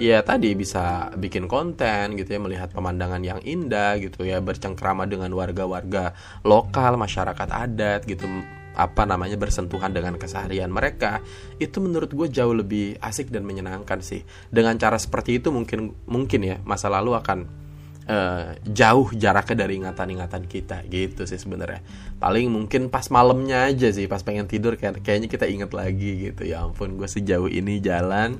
Ya 0.00 0.24
tadi 0.24 0.56
bisa 0.56 1.12
bikin 1.14 1.46
konten 1.46 2.16
gitu 2.18 2.34
ya 2.34 2.40
melihat 2.40 2.72
pemandangan 2.72 3.22
yang 3.22 3.38
indah 3.44 4.00
gitu 4.00 4.24
ya 4.26 4.40
bercengkrama 4.40 5.06
dengan 5.06 5.30
warga-warga 5.36 6.16
lokal 6.42 6.96
masyarakat 6.98 7.46
adat 7.46 8.02
gitu 8.08 8.26
apa 8.72 9.04
namanya 9.04 9.36
bersentuhan 9.36 9.92
dengan 9.92 10.16
keseharian 10.16 10.72
mereka. 10.72 11.20
Itu 11.60 11.84
menurut 11.84 12.10
gue 12.10 12.28
jauh 12.32 12.56
lebih 12.56 12.96
asik 13.04 13.28
dan 13.28 13.44
menyenangkan 13.44 14.00
sih. 14.00 14.24
Dengan 14.48 14.80
cara 14.80 14.96
seperti 14.96 15.38
itu 15.38 15.52
mungkin 15.52 15.92
mungkin 16.08 16.40
ya 16.40 16.56
masa 16.64 16.88
lalu 16.88 17.12
akan 17.12 17.61
uh, 18.08 18.56
jauh 18.66 19.08
jaraknya 19.14 19.66
dari 19.66 19.82
ingatan-ingatan 19.82 20.44
kita 20.46 20.86
gitu 20.88 21.26
sih 21.28 21.38
sebenarnya. 21.38 21.82
Paling 22.18 22.50
mungkin 22.50 22.88
pas 22.88 23.06
malamnya 23.10 23.68
aja 23.68 23.90
sih 23.90 24.06
pas 24.06 24.22
pengen 24.22 24.46
tidur 24.46 24.78
kayak 24.78 25.02
kayaknya 25.02 25.28
kita 25.30 25.46
inget 25.46 25.70
lagi 25.74 26.30
gitu. 26.30 26.46
Ya 26.46 26.62
ampun 26.62 26.98
gue 26.98 27.08
sejauh 27.08 27.50
ini 27.50 27.78
jalan 27.82 28.38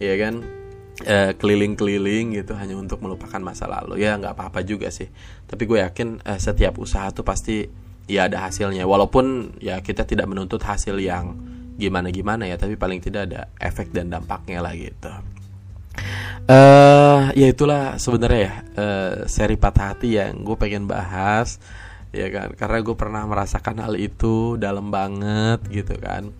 ya 0.00 0.16
kan 0.16 0.44
keliling 1.00 1.76
keliling-keliling 1.80 2.36
gitu 2.36 2.52
hanya 2.60 2.76
untuk 2.76 3.00
melupakan 3.00 3.40
masa 3.40 3.64
lalu. 3.68 4.04
Ya 4.04 4.16
nggak 4.20 4.36
apa-apa 4.36 4.60
juga 4.64 4.92
sih. 4.92 5.08
Tapi 5.48 5.64
gue 5.64 5.80
yakin 5.80 6.20
uh, 6.24 6.40
setiap 6.40 6.76
usaha 6.76 7.08
tuh 7.12 7.24
pasti 7.24 7.68
ya 8.04 8.28
ada 8.28 8.44
hasilnya. 8.44 8.84
Walaupun 8.84 9.56
ya 9.64 9.80
kita 9.80 10.04
tidak 10.04 10.28
menuntut 10.28 10.60
hasil 10.60 11.00
yang 11.00 11.36
gimana 11.80 12.12
gimana 12.12 12.44
ya 12.44 12.60
tapi 12.60 12.76
paling 12.76 13.00
tidak 13.00 13.32
ada 13.32 13.48
efek 13.56 13.88
dan 13.96 14.12
dampaknya 14.12 14.60
lah 14.60 14.76
gitu 14.76 15.39
uh, 16.50 17.30
ya 17.34 17.46
itulah 17.50 17.98
sebenarnya 17.98 18.40
ya 18.40 18.54
uh, 18.78 19.14
seri 19.30 19.54
patah 19.54 19.94
hati 19.94 20.18
yang 20.18 20.42
gue 20.42 20.56
pengen 20.58 20.90
bahas 20.90 21.58
ya 22.10 22.26
kan? 22.30 22.54
Karena 22.58 22.78
gue 22.82 22.96
pernah 22.98 23.22
merasakan 23.26 23.86
hal 23.86 23.94
itu 23.98 24.58
dalam 24.58 24.90
banget 24.90 25.62
gitu 25.70 25.94
kan. 25.98 26.30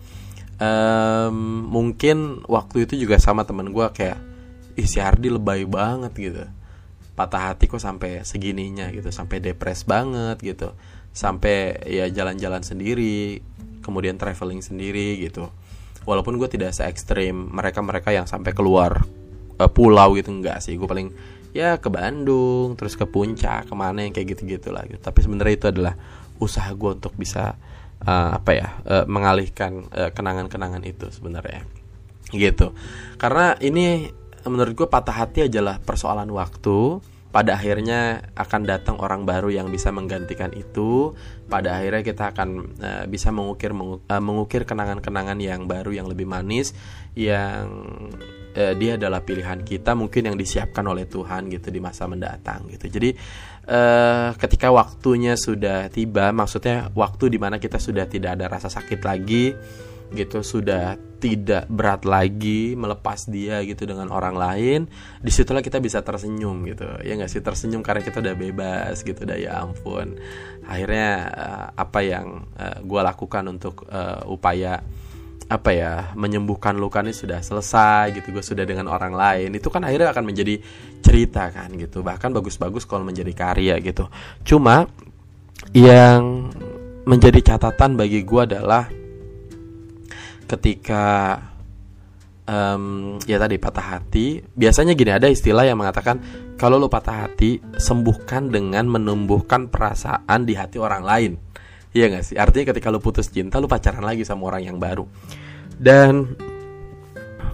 Um, 0.61 1.65
mungkin 1.73 2.45
waktu 2.45 2.85
itu 2.85 2.93
juga 3.07 3.17
sama 3.17 3.47
temen 3.49 3.73
gue 3.73 3.87
kayak 3.95 4.19
isi 4.77 5.01
Hardi 5.01 5.31
lebay 5.31 5.65
banget 5.65 6.13
gitu. 6.15 6.43
Patah 7.17 7.51
hati 7.51 7.67
kok 7.67 7.81
sampai 7.81 8.23
segininya 8.23 8.87
gitu 8.93 9.09
sampai 9.09 9.41
depres 9.41 9.83
banget 9.87 10.37
gitu. 10.43 10.75
Sampai 11.11 11.81
ya 11.87 12.07
jalan-jalan 12.07 12.63
sendiri 12.63 13.41
kemudian 13.81 14.15
traveling 14.19 14.61
sendiri 14.61 15.17
gitu. 15.23 15.49
Walaupun 16.05 16.37
gue 16.37 16.49
tidak 16.49 16.73
se 16.73 16.85
ekstrim 16.85 17.51
mereka-mereka 17.53 18.13
yang 18.13 18.25
sampai 18.25 18.53
keluar 18.53 19.01
uh, 19.61 19.69
pulau 19.69 20.17
gitu 20.17 20.33
enggak 20.33 20.65
sih. 20.65 20.73
Gue 20.75 20.89
paling 20.89 21.13
ya 21.53 21.77
ke 21.77 21.91
Bandung 21.91 22.73
terus 22.79 22.97
ke 22.97 23.05
puncak 23.05 23.67
ke 23.69 23.73
mana 23.75 24.07
yang 24.07 24.15
kayak 24.15 24.33
gitu-gitu 24.39 24.71
lah 24.71 24.87
gitu. 24.87 25.03
tapi 25.03 25.19
sebenarnya 25.19 25.53
itu 25.59 25.67
adalah 25.67 25.93
usaha 26.39 26.71
gue 26.71 26.95
untuk 26.95 27.11
bisa 27.19 27.59
uh, 28.07 28.39
apa 28.39 28.51
ya 28.55 28.67
uh, 28.87 29.03
mengalihkan 29.05 29.85
kenangan-kenangan 29.91 30.81
itu 30.87 31.11
sebenarnya. 31.13 31.67
Gitu. 32.31 32.71
Karena 33.19 33.59
ini 33.59 34.07
menurut 34.47 34.73
gue 34.73 34.87
patah 34.87 35.25
hati 35.25 35.51
adalah 35.51 35.77
persoalan 35.77 36.31
waktu. 36.31 37.03
Pada 37.31 37.55
akhirnya 37.55 38.27
akan 38.35 38.67
datang 38.67 38.99
orang 38.99 39.23
baru 39.23 39.47
yang 39.47 39.71
bisa 39.71 39.87
menggantikan 39.87 40.51
itu. 40.51 41.15
Pada 41.47 41.79
akhirnya 41.79 42.03
kita 42.03 42.35
akan 42.35 42.49
uh, 42.83 43.03
bisa 43.07 43.31
mengukir 43.31 43.71
mengu 43.71 44.03
uh, 44.03 44.19
mengukir 44.19 44.67
kenangan-kenangan 44.67 45.39
yang 45.39 45.63
baru 45.63 45.95
yang 45.95 46.11
lebih 46.11 46.27
manis 46.27 46.75
yang 47.15 47.71
uh, 48.55 48.73
dia 48.75 48.95
adalah 48.99 49.23
pilihan 49.23 49.61
kita 49.63 49.95
mungkin 49.95 50.31
yang 50.31 50.37
disiapkan 50.37 50.83
oleh 50.87 51.07
Tuhan 51.07 51.47
gitu 51.51 51.71
di 51.71 51.79
masa 51.79 52.07
mendatang 52.07 52.67
gitu. 52.71 52.87
Jadi 52.87 53.09
uh, 53.67 54.35
ketika 54.35 54.69
waktunya 54.71 55.35
sudah 55.39 55.87
tiba 55.91 56.29
maksudnya 56.35 56.91
waktu 56.93 57.31
di 57.31 57.39
mana 57.39 57.57
kita 57.57 57.79
sudah 57.79 58.05
tidak 58.07 58.39
ada 58.39 58.51
rasa 58.51 58.67
sakit 58.67 58.99
lagi 59.03 59.55
gitu 60.11 60.43
sudah 60.43 60.99
tidak 61.23 61.71
berat 61.71 62.03
lagi 62.03 62.75
melepas 62.75 63.31
dia 63.31 63.63
gitu 63.63 63.87
dengan 63.87 64.11
orang 64.11 64.35
lain 64.35 64.79
di 65.23 65.31
situlah 65.31 65.63
kita 65.63 65.79
bisa 65.79 66.03
tersenyum 66.03 66.67
gitu. 66.67 66.83
Ya 67.05 67.15
nggak 67.15 67.31
sih? 67.31 67.39
Tersenyum 67.39 67.79
karena 67.79 68.03
kita 68.03 68.19
udah 68.19 68.35
bebas 68.35 69.07
gitu 69.07 69.23
udah 69.23 69.37
ya 69.39 69.63
ampun 69.63 70.19
akhirnya 70.71 71.09
uh, 71.31 71.67
apa 71.73 71.99
yang 71.99 72.47
eh, 72.55 72.79
gue 72.85 73.01
lakukan 73.01 73.43
untuk 73.49 73.83
uh, 73.89 74.23
upaya 74.29 74.79
apa 75.51 75.75
ya 75.75 76.15
menyembuhkan 76.15 76.79
luka 76.79 77.03
ini 77.03 77.11
sudah 77.11 77.43
selesai 77.43 78.15
gitu 78.15 78.31
gue 78.31 78.39
sudah 78.39 78.63
dengan 78.63 78.87
orang 78.87 79.11
lain 79.11 79.51
itu 79.51 79.67
kan 79.67 79.83
akhirnya 79.83 80.15
akan 80.15 80.23
menjadi 80.23 80.63
cerita 81.03 81.51
kan 81.51 81.67
gitu. 81.75 81.99
Bahkan 81.99 82.31
bagus-bagus 82.31 82.87
kalau 82.87 83.03
menjadi 83.03 83.35
karya 83.35 83.75
gitu. 83.83 84.07
Cuma 84.47 84.87
yang 85.75 86.47
menjadi 87.03 87.53
catatan 87.53 87.99
bagi 87.99 88.23
gue 88.23 88.41
adalah 88.47 88.87
ketika 90.47 91.35
um, 92.47 93.19
ya 93.27 93.35
tadi 93.35 93.59
patah 93.59 93.99
hati 93.99 94.39
biasanya 94.55 94.95
gini 94.95 95.11
ada 95.11 95.27
istilah 95.27 95.67
yang 95.67 95.75
mengatakan 95.75 96.23
kalau 96.55 96.79
lo 96.79 96.87
patah 96.87 97.27
hati 97.27 97.59
sembuhkan 97.75 98.47
dengan 98.47 98.87
menumbuhkan 98.87 99.67
perasaan 99.67 100.47
di 100.47 100.55
hati 100.55 100.79
orang 100.79 101.03
lain. 101.03 101.33
Iya 101.91 102.07
gak 102.07 102.23
sih? 102.23 102.39
Artinya 102.39 102.71
ketika 102.71 102.87
lo 102.87 103.03
putus 103.03 103.27
cinta 103.27 103.59
lo 103.59 103.67
pacaran 103.67 104.07
lagi 104.07 104.23
sama 104.23 104.47
orang 104.47 104.63
yang 104.63 104.79
baru 104.79 105.03
Dan 105.81 106.37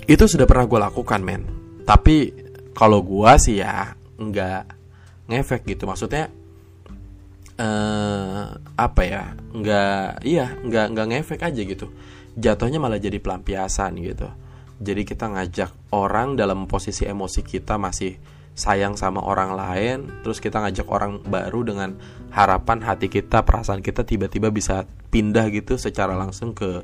itu 0.04 0.24
sudah 0.28 0.44
pernah 0.44 0.68
gue 0.68 0.80
lakukan 0.84 1.24
men. 1.24 1.44
Tapi 1.88 2.36
kalau 2.76 3.00
gue 3.00 3.32
sih 3.40 3.64
ya 3.64 3.96
nggak 4.20 4.64
ngefek 5.32 5.64
gitu. 5.64 5.88
Maksudnya 5.88 6.28
uh, 7.56 8.52
apa 8.76 9.02
ya 9.08 9.24
nggak 9.56 10.28
iya 10.28 10.52
nggak 10.60 10.86
nggak 10.92 11.08
ngefek 11.16 11.40
aja 11.48 11.62
gitu. 11.64 11.88
Jatuhnya 12.36 12.84
malah 12.84 13.00
jadi 13.00 13.16
pelampiasan 13.24 13.96
gitu. 14.04 14.28
Jadi 14.84 15.08
kita 15.08 15.32
ngajak 15.32 15.96
orang 15.96 16.36
dalam 16.36 16.68
posisi 16.68 17.08
emosi 17.08 17.42
kita 17.48 17.80
masih 17.80 18.20
sayang 18.58 18.98
sama 18.98 19.22
orang 19.22 19.54
lain 19.54 20.26
terus 20.26 20.42
kita 20.42 20.58
ngajak 20.58 20.90
orang 20.90 21.22
baru 21.22 21.62
dengan 21.62 21.94
harapan 22.34 22.82
hati 22.82 23.06
kita 23.06 23.46
perasaan 23.46 23.86
kita 23.86 24.02
tiba-tiba 24.02 24.50
bisa 24.50 24.90
pindah 25.14 25.46
gitu 25.54 25.78
secara 25.78 26.18
langsung 26.18 26.58
ke 26.58 26.82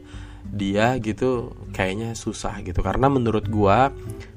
dia 0.49 0.97
gitu 0.99 1.55
kayaknya 1.71 2.13
susah 2.17 2.59
gitu. 2.65 2.83
Karena 2.83 3.07
menurut 3.07 3.47
gua 3.47 3.91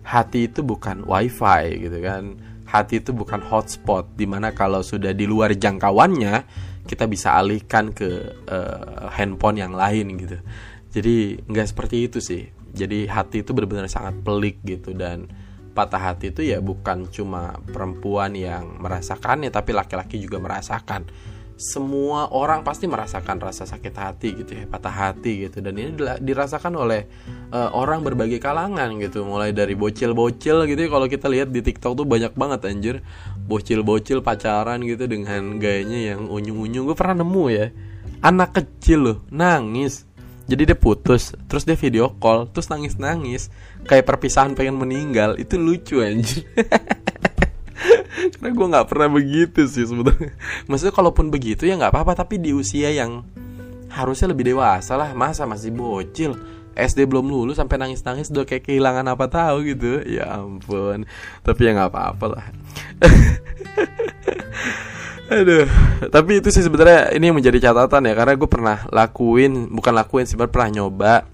hati 0.06 0.46
itu 0.46 0.62
bukan 0.62 1.02
wifi 1.02 1.88
gitu 1.88 1.98
kan. 2.02 2.38
Hati 2.66 2.98
itu 2.98 3.14
bukan 3.14 3.42
hotspot 3.42 4.18
di 4.18 4.26
mana 4.26 4.50
kalau 4.50 4.82
sudah 4.82 5.14
di 5.14 5.24
luar 5.24 5.54
jangkauannya 5.54 6.46
kita 6.86 7.06
bisa 7.10 7.34
alihkan 7.34 7.90
ke 7.90 8.38
uh, 8.46 9.10
handphone 9.10 9.58
yang 9.58 9.74
lain 9.74 10.18
gitu. 10.18 10.38
Jadi 10.94 11.42
nggak 11.46 11.68
seperti 11.70 11.96
itu 12.06 12.18
sih. 12.22 12.46
Jadi 12.76 13.08
hati 13.08 13.42
itu 13.42 13.54
benar-benar 13.54 13.90
sangat 13.90 14.18
pelik 14.22 14.62
gitu. 14.66 14.94
Dan 14.94 15.30
patah 15.76 16.00
hati 16.10 16.32
itu 16.32 16.40
ya 16.40 16.64
bukan 16.64 17.12
cuma 17.12 17.60
perempuan 17.68 18.32
yang 18.32 18.80
merasakannya 18.80 19.52
tapi 19.52 19.76
laki-laki 19.76 20.16
juga 20.16 20.40
merasakan 20.40 21.04
semua 21.56 22.28
orang 22.36 22.60
pasti 22.60 22.84
merasakan 22.84 23.40
rasa 23.40 23.64
sakit 23.64 23.94
hati 23.96 24.28
gitu 24.36 24.52
ya 24.52 24.68
patah 24.68 24.92
hati 24.92 25.48
gitu. 25.48 25.64
Dan 25.64 25.80
ini 25.80 25.90
dirasakan 26.20 26.76
oleh 26.76 27.08
uh, 27.48 27.72
orang 27.72 28.04
berbagai 28.04 28.36
kalangan 28.36 28.92
gitu. 29.00 29.24
Mulai 29.24 29.56
dari 29.56 29.72
bocil-bocil 29.72 30.68
gitu 30.68 30.80
ya. 30.84 30.90
Kalau 30.92 31.08
kita 31.08 31.26
lihat 31.32 31.48
di 31.48 31.64
TikTok 31.64 31.96
tuh 31.96 32.06
banyak 32.06 32.36
banget 32.36 32.60
anjir. 32.68 32.96
Bocil-bocil 33.48 34.20
pacaran 34.20 34.84
gitu 34.84 35.08
dengan 35.08 35.56
gayanya 35.56 36.14
yang 36.14 36.28
unyu-unyu. 36.28 36.92
Gue 36.92 36.96
pernah 36.96 37.24
nemu 37.24 37.44
ya. 37.48 37.72
Anak 38.20 38.60
kecil 38.60 38.98
loh 39.00 39.18
nangis. 39.32 40.04
Jadi 40.46 40.62
dia 40.62 40.78
putus 40.78 41.34
terus 41.50 41.66
dia 41.66 41.74
video 41.74 42.12
call 42.20 42.52
terus 42.52 42.68
nangis-nangis. 42.68 43.48
Kayak 43.88 44.04
perpisahan 44.12 44.52
pengen 44.52 44.76
meninggal. 44.76 45.40
Itu 45.40 45.56
lucu 45.56 46.04
anjir 46.04 46.44
karena 48.36 48.50
gue 48.52 48.66
nggak 48.72 48.86
pernah 48.88 49.08
begitu 49.12 49.68
sih 49.68 49.84
sebetulnya 49.84 50.32
maksudnya 50.64 50.94
kalaupun 50.96 51.28
begitu 51.28 51.68
ya 51.68 51.76
nggak 51.76 51.92
apa-apa 51.92 52.24
tapi 52.24 52.40
di 52.40 52.56
usia 52.56 52.88
yang 52.88 53.22
harusnya 53.96 54.28
lebih 54.28 54.52
dewasa 54.52 55.00
lah. 55.00 55.16
Masa 55.16 55.48
masih 55.48 55.72
bocil? 55.72 56.36
SD 56.76 57.08
belum 57.08 57.32
lulus 57.32 57.56
sampai 57.56 57.80
nangis-nangis 57.80 58.28
udah 58.28 58.44
kayak 58.44 58.68
kehilangan 58.68 59.08
apa 59.08 59.32
tahu 59.32 59.64
gitu. 59.64 60.04
Ya 60.04 60.28
ampun. 60.36 61.08
Tapi 61.40 61.60
ya 61.64 61.72
nggak 61.72 61.88
apa-apa 61.88 62.26
lah. 62.36 62.44
Aduh, 65.26 65.66
tapi 66.12 66.38
itu 66.38 66.54
sih 66.54 66.62
sebenarnya 66.62 67.10
ini 67.16 67.32
yang 67.32 67.34
menjadi 67.34 67.58
catatan 67.72 68.06
ya 68.06 68.14
karena 68.14 68.38
gue 68.38 68.46
pernah 68.46 68.86
lakuin, 68.94 69.74
bukan 69.74 69.90
lakuin 69.90 70.22
sih, 70.22 70.38
pernah 70.38 70.70
nyoba. 70.70 71.26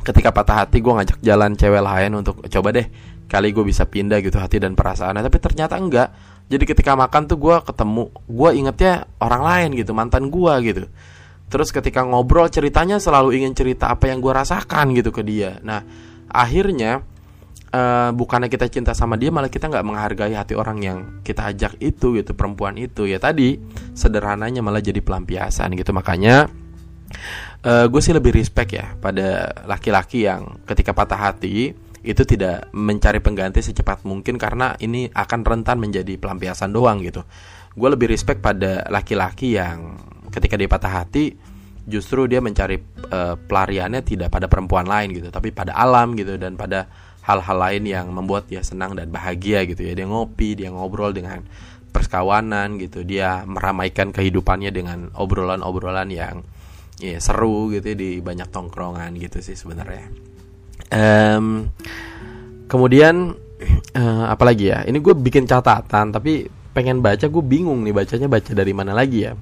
Ketika 0.00 0.32
patah 0.32 0.64
hati 0.64 0.80
gue 0.80 0.88
ngajak 0.88 1.18
jalan 1.20 1.52
cewek 1.58 1.82
lain 1.82 2.16
untuk 2.16 2.40
coba 2.46 2.68
deh 2.70 2.86
kali 3.26 3.50
gue 3.50 3.64
bisa 3.66 3.86
pindah 3.86 4.22
gitu 4.22 4.38
hati 4.38 4.62
dan 4.62 4.78
perasaannya. 4.78 5.22
Tapi 5.22 5.38
ternyata 5.42 5.74
enggak. 5.78 6.08
Jadi 6.46 6.62
ketika 6.62 6.94
makan 6.94 7.26
tuh 7.26 7.38
gue 7.42 7.56
ketemu 7.66 8.02
gue 8.30 8.50
ingetnya 8.54 9.10
orang 9.18 9.42
lain 9.42 9.70
gitu 9.74 9.90
mantan 9.90 10.30
gue 10.30 10.54
gitu. 10.62 10.86
Terus 11.46 11.70
ketika 11.70 12.02
ngobrol 12.06 12.50
ceritanya 12.50 12.98
selalu 12.98 13.38
ingin 13.38 13.54
cerita 13.54 13.90
apa 13.90 14.10
yang 14.10 14.22
gue 14.22 14.30
rasakan 14.30 14.94
gitu 14.94 15.10
ke 15.10 15.26
dia. 15.26 15.58
Nah 15.62 15.82
akhirnya 16.30 17.02
uh, 17.74 18.10
bukannya 18.14 18.50
kita 18.50 18.66
cinta 18.70 18.92
sama 18.94 19.18
dia 19.18 19.34
malah 19.34 19.50
kita 19.50 19.70
nggak 19.70 19.86
menghargai 19.86 20.34
hati 20.34 20.54
orang 20.54 20.78
yang 20.82 20.98
kita 21.22 21.50
ajak 21.50 21.78
itu 21.82 22.14
gitu 22.18 22.30
perempuan 22.34 22.78
itu. 22.78 23.10
Ya 23.10 23.18
tadi 23.18 23.58
sederhananya 23.94 24.62
malah 24.62 24.82
jadi 24.82 25.02
pelampiasan 25.02 25.74
gitu. 25.74 25.90
Makanya 25.90 26.46
uh, 27.66 27.86
gue 27.90 28.00
sih 28.02 28.14
lebih 28.14 28.34
respect 28.34 28.70
ya 28.74 28.94
pada 28.98 29.50
laki-laki 29.66 30.26
yang 30.26 30.62
ketika 30.66 30.94
patah 30.94 31.30
hati 31.30 31.74
itu 32.06 32.22
tidak 32.22 32.70
mencari 32.70 33.18
pengganti 33.18 33.58
secepat 33.66 34.06
mungkin 34.06 34.38
karena 34.38 34.78
ini 34.78 35.10
akan 35.10 35.42
rentan 35.42 35.82
menjadi 35.82 36.14
pelampiasan 36.14 36.70
doang 36.70 37.02
gitu. 37.02 37.26
Gue 37.74 37.88
lebih 37.90 38.06
respect 38.06 38.38
pada 38.38 38.86
laki-laki 38.86 39.58
yang 39.58 39.98
ketika 40.30 40.54
dia 40.54 40.70
patah 40.70 41.02
hati 41.02 41.34
justru 41.82 42.30
dia 42.30 42.38
mencari 42.38 42.78
uh, 43.10 43.34
pelariannya 43.34 44.06
tidak 44.06 44.30
pada 44.30 44.46
perempuan 44.46 44.86
lain 44.86 45.18
gitu, 45.18 45.34
tapi 45.34 45.50
pada 45.50 45.74
alam 45.74 46.14
gitu 46.14 46.38
dan 46.38 46.54
pada 46.54 46.86
hal-hal 47.26 47.58
lain 47.58 47.82
yang 47.90 48.06
membuat 48.14 48.46
dia 48.46 48.62
senang 48.62 48.94
dan 48.94 49.10
bahagia 49.10 49.66
gitu 49.66 49.82
ya. 49.82 49.98
Dia 49.98 50.06
ngopi, 50.06 50.54
dia 50.54 50.70
ngobrol 50.70 51.10
dengan 51.10 51.42
perskawanan 51.90 52.78
gitu, 52.78 53.02
dia 53.02 53.42
meramaikan 53.50 54.14
kehidupannya 54.14 54.70
dengan 54.70 55.10
obrolan-obrolan 55.18 56.06
yang 56.14 56.46
ya 57.02 57.18
seru 57.18 57.74
gitu 57.74 57.92
ya, 57.92 57.96
di 57.98 58.10
banyak 58.22 58.48
tongkrongan 58.48 59.16
gitu 59.20 59.42
sih 59.42 59.58
sebenarnya 59.58 60.35
um, 60.90 61.70
kemudian 62.70 63.34
uh, 63.96 64.24
apa 64.28 64.42
lagi 64.46 64.70
ya? 64.70 64.84
Ini 64.84 64.98
gue 65.00 65.14
bikin 65.16 65.48
catatan 65.48 66.12
tapi 66.12 66.46
pengen 66.76 67.00
baca 67.00 67.24
gue 67.24 67.44
bingung 67.44 67.80
nih 67.88 67.94
bacanya 67.96 68.28
baca 68.28 68.52
dari 68.52 68.72
mana 68.76 68.92
lagi 68.92 69.24
ya. 69.24 69.32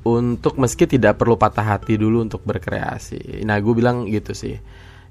Untuk 0.00 0.56
meski 0.56 0.88
tidak 0.88 1.20
perlu 1.20 1.36
patah 1.36 1.76
hati 1.76 2.00
dulu 2.00 2.24
untuk 2.24 2.40
berkreasi. 2.46 3.44
Nah 3.44 3.58
gue 3.60 3.74
bilang 3.74 4.08
gitu 4.08 4.32
sih. 4.32 4.56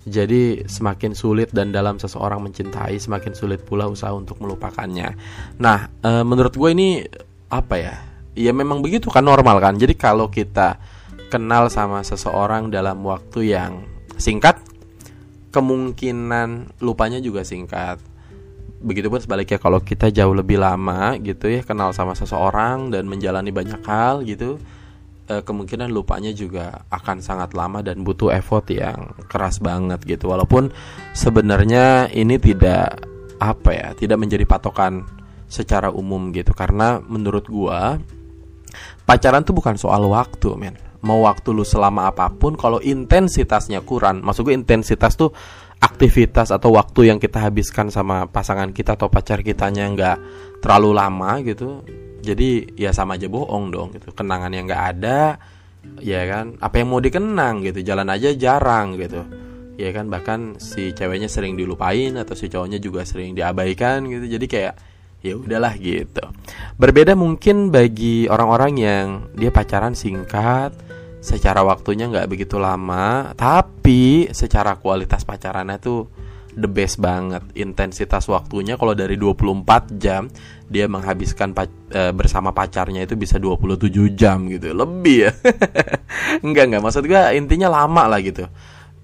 Jadi 0.09 0.65
semakin 0.65 1.11
sulit 1.13 1.51
dan 1.51 1.75
dalam 1.75 1.99
seseorang 1.99 2.39
mencintai 2.41 2.97
semakin 2.97 3.35
sulit 3.35 3.61
pula 3.67 3.85
usaha 3.85 4.15
untuk 4.15 4.39
melupakannya. 4.41 5.13
Nah 5.59 5.91
e, 6.01 6.11
menurut 6.25 6.55
gue 6.55 6.69
ini 6.71 7.03
apa 7.51 7.75
ya? 7.77 7.95
Ya 8.33 8.55
memang 8.55 8.79
begitu 8.79 9.11
kan 9.11 9.27
normal 9.27 9.59
kan? 9.59 9.75
Jadi 9.77 9.93
kalau 9.93 10.31
kita 10.31 10.79
kenal 11.29 11.69
sama 11.69 12.01
seseorang 12.01 12.73
dalam 12.73 13.03
waktu 13.05 13.53
yang 13.53 13.85
singkat 14.17 14.68
kemungkinan 15.49 16.79
lupanya 16.81 17.17
juga 17.21 17.41
singkat. 17.41 18.01
Begitupun 18.79 19.19
sebaliknya 19.19 19.59
kalau 19.59 19.83
kita 19.83 20.07
jauh 20.07 20.31
lebih 20.31 20.55
lama 20.55 21.19
gitu 21.19 21.51
ya 21.51 21.67
kenal 21.67 21.91
sama 21.91 22.15
seseorang 22.15 22.87
dan 22.95 23.11
menjalani 23.11 23.51
banyak 23.51 23.83
hal 23.83 24.23
gitu 24.23 24.55
eh, 25.27 25.43
kemungkinan 25.43 25.91
lupanya 25.91 26.31
juga 26.31 26.87
akan 26.87 27.19
sangat 27.19 27.51
lama 27.51 27.83
dan 27.83 28.07
butuh 28.07 28.31
effort 28.31 28.71
yang 28.71 29.11
keras 29.27 29.59
banget 29.59 29.99
gitu. 30.07 30.31
Walaupun 30.31 30.71
sebenarnya 31.11 32.07
ini 32.15 32.39
tidak 32.39 33.03
apa 33.39 33.71
ya, 33.71 33.87
tidak 33.99 34.15
menjadi 34.19 34.47
patokan 34.47 35.03
secara 35.49 35.89
umum 35.91 36.29
gitu 36.31 36.53
karena 36.53 37.01
menurut 37.01 37.49
gua 37.49 37.97
pacaran 39.03 39.41
tuh 39.43 39.57
bukan 39.57 39.75
soal 39.75 40.05
waktu, 40.07 40.55
men 40.55 40.88
mau 41.05 41.23
waktu 41.23 41.55
lu 41.55 41.63
selama 41.63 42.11
apa 42.11 42.27
pun 42.31 42.59
kalau 42.59 42.83
intensitasnya 42.83 43.83
kurang 43.87 44.19
maksud 44.19 44.43
gue 44.43 44.55
intensitas 44.55 45.15
tuh 45.15 45.31
aktivitas 45.79 46.51
atau 46.51 46.75
waktu 46.75 47.07
yang 47.07 47.19
kita 47.23 47.39
habiskan 47.39 47.87
sama 47.87 48.27
pasangan 48.27 48.75
kita 48.75 48.99
atau 48.99 49.07
pacar 49.07 49.39
kitanya 49.39 49.87
nggak 49.87 50.17
terlalu 50.59 50.91
lama 50.91 51.39
gitu 51.39 51.79
jadi 52.19 52.67
ya 52.75 52.91
sama 52.91 53.15
aja 53.15 53.31
bohong 53.31 53.71
dong 53.71 53.89
gitu. 53.95 54.11
Kenangan 54.11 54.51
yang 54.51 54.67
nggak 54.67 54.85
ada 54.95 55.39
ya 56.03 56.27
kan? 56.27 56.59
Apa 56.59 56.83
yang 56.83 56.91
mau 56.91 56.99
dikenang 56.99 57.63
gitu? 57.63 57.79
Jalan 57.83 58.11
aja 58.11 58.35
jarang 58.35 58.99
gitu. 58.99 59.23
Ya 59.79 59.89
kan? 59.95 60.11
Bahkan 60.11 60.59
si 60.59 60.91
ceweknya 60.91 61.31
sering 61.31 61.55
dilupain 61.55 62.19
atau 62.19 62.35
si 62.35 62.51
cowoknya 62.51 62.83
juga 62.83 63.07
sering 63.07 63.33
diabaikan 63.33 64.03
gitu. 64.11 64.25
Jadi 64.27 64.45
kayak 64.51 64.73
ya 65.23 65.33
udahlah 65.35 65.75
gitu. 65.79 66.23
Berbeda 66.75 67.15
mungkin 67.15 67.71
bagi 67.71 68.27
orang-orang 68.27 68.73
yang 68.79 69.05
dia 69.35 69.51
pacaran 69.51 69.95
singkat 69.95 70.75
secara 71.19 71.63
waktunya 71.67 72.07
nggak 72.07 72.31
begitu 72.31 72.55
lama 72.55 73.35
tapi 73.35 74.31
secara 74.31 74.79
kualitas 74.79 75.27
pacarannya 75.27 75.77
tuh 75.79 76.07
the 76.55 76.69
best 76.69 76.97
banget. 76.99 77.43
Intensitas 77.55 78.25
waktunya 78.27 78.75
kalau 78.79 78.97
dari 78.97 79.15
24 79.15 79.95
jam 79.99 80.27
dia 80.69 80.85
menghabiskan 80.85 81.55
pac 81.55 81.69
e, 81.89 82.11
bersama 82.13 82.53
pacarnya 82.53 83.05
itu 83.05 83.15
bisa 83.17 83.37
27 83.37 83.89
jam 84.13 84.45
gitu 84.49 84.75
lebih 84.75 85.29
ya. 85.29 85.31
Enggak 86.45 86.69
enggak 86.69 86.83
maksud 86.83 87.03
gue 87.05 87.21
intinya 87.37 87.69
lama 87.71 88.05
lah 88.05 88.19
gitu. 88.21 88.45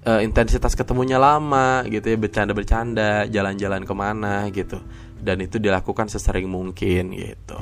E, 0.05 0.11
intensitas 0.21 0.73
ketemunya 0.77 1.17
lama 1.17 1.81
gitu 1.89 2.05
ya 2.05 2.17
bercanda-bercanda 2.19 3.29
jalan-jalan 3.29 3.81
ke 3.87 3.93
mana 3.95 4.45
gitu. 4.53 4.77
Dan 5.15 5.41
itu 5.41 5.57
dilakukan 5.57 6.11
sesering 6.11 6.45
mungkin 6.45 7.15
gitu 7.17 7.57